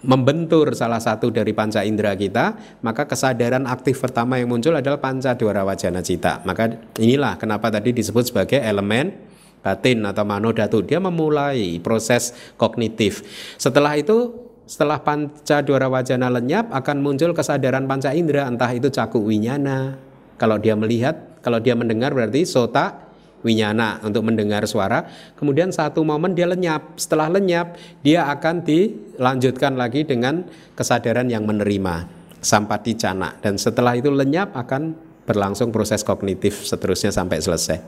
membentur 0.03 0.75
salah 0.75 0.99
satu 0.99 1.31
dari 1.31 1.55
panca 1.55 1.79
indera 1.87 2.11
kita, 2.11 2.59
maka 2.83 3.07
kesadaran 3.07 3.63
aktif 3.63 4.03
pertama 4.03 4.35
yang 4.35 4.51
muncul 4.51 4.75
adalah 4.75 4.99
panca 4.99 5.31
dwara 5.31 5.63
wajana 5.63 6.03
cita. 6.03 6.43
Maka 6.43 6.75
inilah 6.99 7.39
kenapa 7.39 7.71
tadi 7.71 7.95
disebut 7.95 8.27
sebagai 8.27 8.59
elemen 8.59 9.15
batin 9.63 10.03
atau 10.03 10.27
manodatu. 10.27 10.83
Dia 10.83 10.99
memulai 10.99 11.79
proses 11.79 12.35
kognitif. 12.59 13.23
Setelah 13.55 13.95
itu 13.95 14.35
setelah 14.67 14.99
panca 14.99 15.63
dwara 15.63 15.87
wajana 15.87 16.27
lenyap 16.27 16.71
akan 16.71 16.99
muncul 16.99 17.31
kesadaran 17.31 17.87
panca 17.87 18.11
indera 18.11 18.47
entah 18.47 18.71
itu 18.75 18.91
caku 18.91 19.23
winyana. 19.23 19.95
Kalau 20.35 20.59
dia 20.59 20.75
melihat, 20.75 21.39
kalau 21.39 21.63
dia 21.63 21.79
mendengar 21.79 22.11
berarti 22.11 22.43
sota 22.43 23.12
winyana 23.43 24.01
untuk 24.01 24.25
mendengar 24.25 24.65
suara. 24.65 25.05
Kemudian 25.37 25.69
satu 25.69 26.01
momen 26.01 26.33
dia 26.33 26.49
lenyap. 26.49 26.95
Setelah 26.97 27.29
lenyap, 27.29 27.77
dia 28.01 28.25
akan 28.31 28.63
dilanjutkan 28.63 29.75
lagi 29.75 30.07
dengan 30.07 30.47
kesadaran 30.73 31.29
yang 31.29 31.45
menerima 31.45 32.07
sampati 32.39 32.95
cana. 32.97 33.35
Dan 33.43 33.59
setelah 33.59 33.93
itu 33.93 34.09
lenyap 34.09 34.55
akan 34.55 34.95
berlangsung 35.23 35.71
proses 35.71 36.01
kognitif 36.03 36.63
seterusnya 36.67 37.11
sampai 37.11 37.39
selesai. 37.39 37.79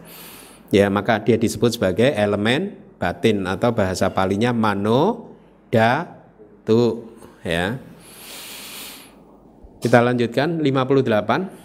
Ya, 0.69 0.91
maka 0.91 1.19
dia 1.23 1.39
disebut 1.39 1.79
sebagai 1.79 2.11
elemen 2.15 2.75
batin 2.99 3.43
atau 3.47 3.75
bahasa 3.75 4.11
palinya 4.11 4.55
mano 4.55 5.31
da 5.71 6.07
tu 6.63 7.11
ya. 7.43 7.77
Kita 9.83 10.01
lanjutkan 10.01 10.63
58 10.63 11.64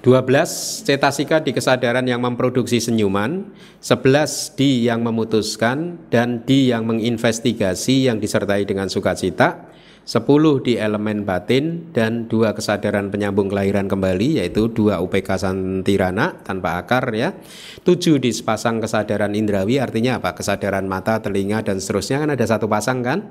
12 0.00 0.88
cetasika 0.88 1.44
di 1.44 1.52
kesadaran 1.52 2.08
yang 2.08 2.24
memproduksi 2.24 2.80
senyuman, 2.80 3.52
11 3.84 4.56
di 4.56 4.88
yang 4.88 5.04
memutuskan 5.04 6.00
dan 6.08 6.40
di 6.48 6.72
yang 6.72 6.88
menginvestigasi 6.88 8.08
yang 8.08 8.16
disertai 8.16 8.64
dengan 8.64 8.88
sukacita, 8.88 9.68
10 10.08 10.64
di 10.64 10.80
elemen 10.80 11.28
batin 11.28 11.92
dan 11.92 12.32
dua 12.32 12.56
kesadaran 12.56 13.12
penyambung 13.12 13.52
kelahiran 13.52 13.92
kembali 13.92 14.40
yaitu 14.40 14.72
dua 14.72 15.04
UPK 15.04 15.36
santirana 15.36 16.40
tanpa 16.48 16.80
akar 16.80 17.12
ya. 17.12 17.36
7 17.84 18.24
di 18.24 18.32
sepasang 18.32 18.80
kesadaran 18.80 19.36
indrawi 19.36 19.84
artinya 19.84 20.16
apa? 20.16 20.32
Kesadaran 20.32 20.88
mata, 20.88 21.20
telinga 21.20 21.60
dan 21.60 21.76
seterusnya 21.76 22.24
kan 22.24 22.32
ada 22.32 22.46
satu 22.48 22.64
pasang 22.72 23.04
kan? 23.04 23.28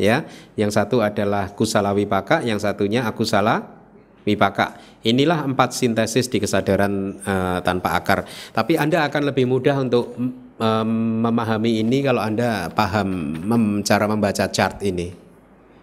Ya, 0.00 0.24
yang 0.56 0.72
satu 0.72 1.04
adalah 1.04 1.52
kusala 1.52 1.92
wipaka, 1.92 2.40
yang 2.46 2.56
satunya 2.56 3.04
akusala 3.04 3.77
wipaka. 4.28 4.76
Inilah 5.08 5.48
empat 5.48 5.72
sintesis 5.72 6.28
di 6.28 6.36
kesadaran 6.36 7.16
uh, 7.24 7.64
tanpa 7.64 7.96
akar. 7.96 8.28
Tapi 8.52 8.76
Anda 8.76 9.08
akan 9.08 9.32
lebih 9.32 9.48
mudah 9.48 9.80
untuk 9.80 10.12
um, 10.60 10.90
memahami 11.24 11.80
ini 11.80 12.04
kalau 12.04 12.20
Anda 12.20 12.68
paham 12.68 13.40
mem, 13.40 13.80
cara 13.80 14.04
membaca 14.04 14.44
chart 14.52 14.84
ini. 14.84 15.16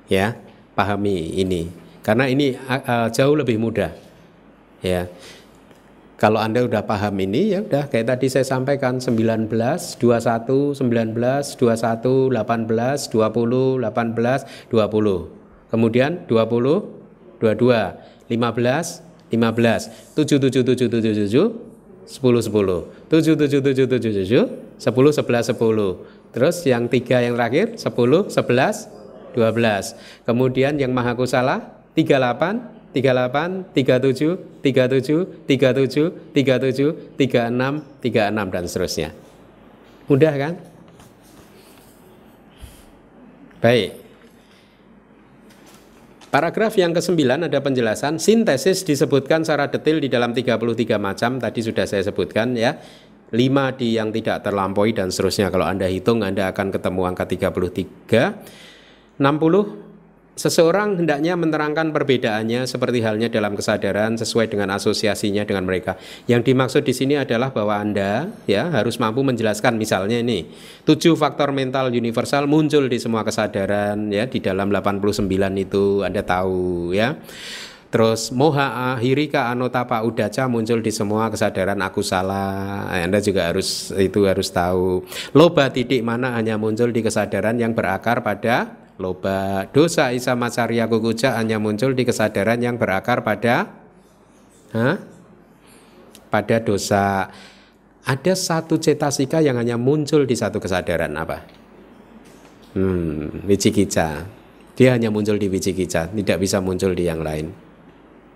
Ya, 0.05 0.37
pahami 0.77 1.41
ini. 1.41 1.73
Karena 2.05 2.29
ini 2.29 2.53
uh, 2.53 3.09
jauh 3.09 3.33
lebih 3.33 3.57
mudah. 3.57 3.89
Ya. 4.85 5.09
Kalau 6.15 6.39
Anda 6.39 6.63
udah 6.63 6.87
paham 6.87 7.19
ini 7.19 7.51
ya 7.51 7.59
udah 7.59 7.91
kayak 7.91 8.15
tadi 8.15 8.31
saya 8.31 8.47
sampaikan 8.47 9.03
19, 9.03 9.51
21, 9.51 9.99
19, 9.99 10.79
21, 10.79 10.79
18, 10.79 12.31
20, 12.31 13.11
18, 13.11 14.71
20. 14.71 15.75
Kemudian 15.75 16.23
20, 16.31 17.43
22. 17.43 18.14
15 18.27 19.31
15 19.31 20.15
7 20.15 20.39
7 20.39 20.63
7 20.63 20.89
7 20.89 21.27
7 21.27 21.29
10 22.05 22.09
10 22.09 22.49
7 23.09 23.35
7 23.35 23.61
7 23.61 23.85
7 23.89 24.25
7 24.25 24.45
10 24.77 24.81
11 24.81 25.53
10 25.57 26.33
terus 26.35 26.55
yang 26.67 26.85
tiga 26.91 27.23
yang 27.23 27.33
terakhir 27.39 27.79
10 27.79 28.29
11 28.29 28.33
12 29.35 30.27
kemudian 30.27 30.73
yang 30.77 30.91
maha 30.93 31.17
kusala 31.17 31.83
38 31.97 32.75
38, 32.95 33.75
37, 33.75 34.63
37, 34.63 35.43
37, 35.43 36.31
37, 36.31 36.95
36, 37.19 37.83
36 37.99 38.55
dan 38.55 38.63
seterusnya. 38.71 39.09
Mudah 40.07 40.31
kan? 40.39 40.53
Baik. 43.59 44.04
Paragraf 46.35 46.75
yang 46.75 46.91
ke-9 46.91 47.47
ada 47.47 47.63
penjelasan 47.63 48.19
sintesis 48.19 48.83
disebutkan 48.83 49.47
secara 49.47 49.71
detail 49.71 50.03
di 50.03 50.11
dalam 50.11 50.35
33 50.35 50.99
macam 50.99 51.39
tadi 51.39 51.63
sudah 51.63 51.87
saya 51.87 52.03
sebutkan 52.03 52.59
ya. 52.59 52.75
5 53.31 53.79
di 53.79 53.95
yang 53.95 54.11
tidak 54.11 54.43
terlampaui 54.43 54.91
dan 54.91 55.15
seterusnya 55.15 55.47
kalau 55.47 55.63
Anda 55.63 55.87
hitung 55.87 56.27
Anda 56.27 56.51
akan 56.51 56.75
ketemu 56.75 57.01
angka 57.07 57.23
33. 57.23 59.15
60 59.15 59.84
Seseorang 60.35 60.99
hendaknya 60.99 61.39
menerangkan 61.39 61.95
perbedaannya 61.95 62.67
seperti 62.67 62.99
halnya 63.07 63.31
dalam 63.31 63.55
kesadaran 63.55 64.19
sesuai 64.19 64.51
dengan 64.51 64.75
asosiasinya 64.75 65.47
dengan 65.47 65.63
mereka. 65.63 65.95
Yang 66.27 66.51
dimaksud 66.51 66.83
di 66.83 66.91
sini 66.91 67.15
adalah 67.15 67.55
bahwa 67.55 67.79
Anda 67.79 68.27
ya 68.43 68.67
harus 68.67 68.99
mampu 68.99 69.23
menjelaskan 69.23 69.79
misalnya 69.79 70.19
ini 70.19 70.43
tujuh 70.83 71.15
faktor 71.15 71.55
mental 71.55 71.87
universal 71.87 72.51
muncul 72.51 72.91
di 72.91 72.99
semua 72.99 73.23
kesadaran 73.23 74.11
ya 74.11 74.27
di 74.27 74.43
dalam 74.43 74.75
89 74.75 75.23
itu 75.55 76.03
Anda 76.03 76.19
tahu 76.19 76.91
ya. 76.91 77.15
Terus 77.95 78.27
moha 78.35 78.91
ahirika 78.91 79.47
anotapa 79.55 80.03
udaca 80.03 80.51
muncul 80.51 80.83
di 80.83 80.91
semua 80.91 81.31
kesadaran 81.31 81.79
aku 81.79 82.03
salah. 82.03 82.91
Anda 82.91 83.23
juga 83.23 83.47
harus 83.47 83.95
itu 83.95 84.27
harus 84.27 84.51
tahu. 84.51 85.07
Loba 85.31 85.71
titik 85.71 86.03
mana 86.03 86.35
hanya 86.35 86.59
muncul 86.59 86.91
di 86.91 86.99
kesadaran 86.99 87.55
yang 87.55 87.71
berakar 87.71 88.19
pada 88.19 88.83
loba 88.95 89.67
dosa 89.75 90.15
isa 90.15 90.33
macarya 90.39 90.87
kukuja 90.87 91.35
hanya 91.35 91.59
muncul 91.59 91.91
di 91.91 92.07
kesadaran 92.07 92.63
yang 92.63 92.79
berakar 92.79 93.21
pada 93.27 93.67
huh? 94.71 94.95
pada 96.31 96.57
dosa. 96.63 97.31
Ada 98.05 98.37
satu 98.37 98.77
cetasika 98.77 99.41
yang 99.41 99.57
hanya 99.57 99.81
muncul 99.81 100.29
di 100.29 100.37
satu 100.37 100.61
kesadaran 100.61 101.09
apa? 101.17 101.41
Hmm, 102.77 103.41
wicikica 103.49 104.29
dia 104.75 104.91
hanya 104.91 105.07
muncul 105.07 105.39
di 105.39 105.47
wicikica 105.47 106.11
tidak 106.11 106.37
bisa 106.37 106.59
muncul 106.59 106.91
di 106.91 107.07
yang 107.07 107.23
lain. 107.23 107.49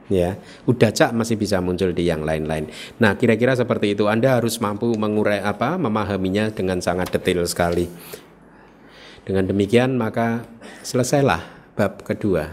Ya 0.09 0.41
udah 0.65 0.89
cak 0.89 1.13
masih 1.13 1.37
bisa 1.37 1.61
muncul 1.61 1.93
di 1.93 2.09
yang 2.09 2.25
lain-lain. 2.25 2.65
Nah 2.97 3.13
kira-kira 3.13 3.53
seperti 3.53 3.93
itu. 3.93 4.09
Anda 4.09 4.41
harus 4.41 4.57
mampu 4.57 4.89
mengurai 4.97 5.37
apa 5.37 5.77
memahaminya 5.77 6.49
dengan 6.49 6.81
sangat 6.81 7.13
detail 7.13 7.45
sekali 7.45 7.85
dengan 9.29 9.45
demikian 9.45 9.93
maka 9.93 10.41
selesailah 10.81 11.45
bab 11.77 12.01
kedua. 12.01 12.49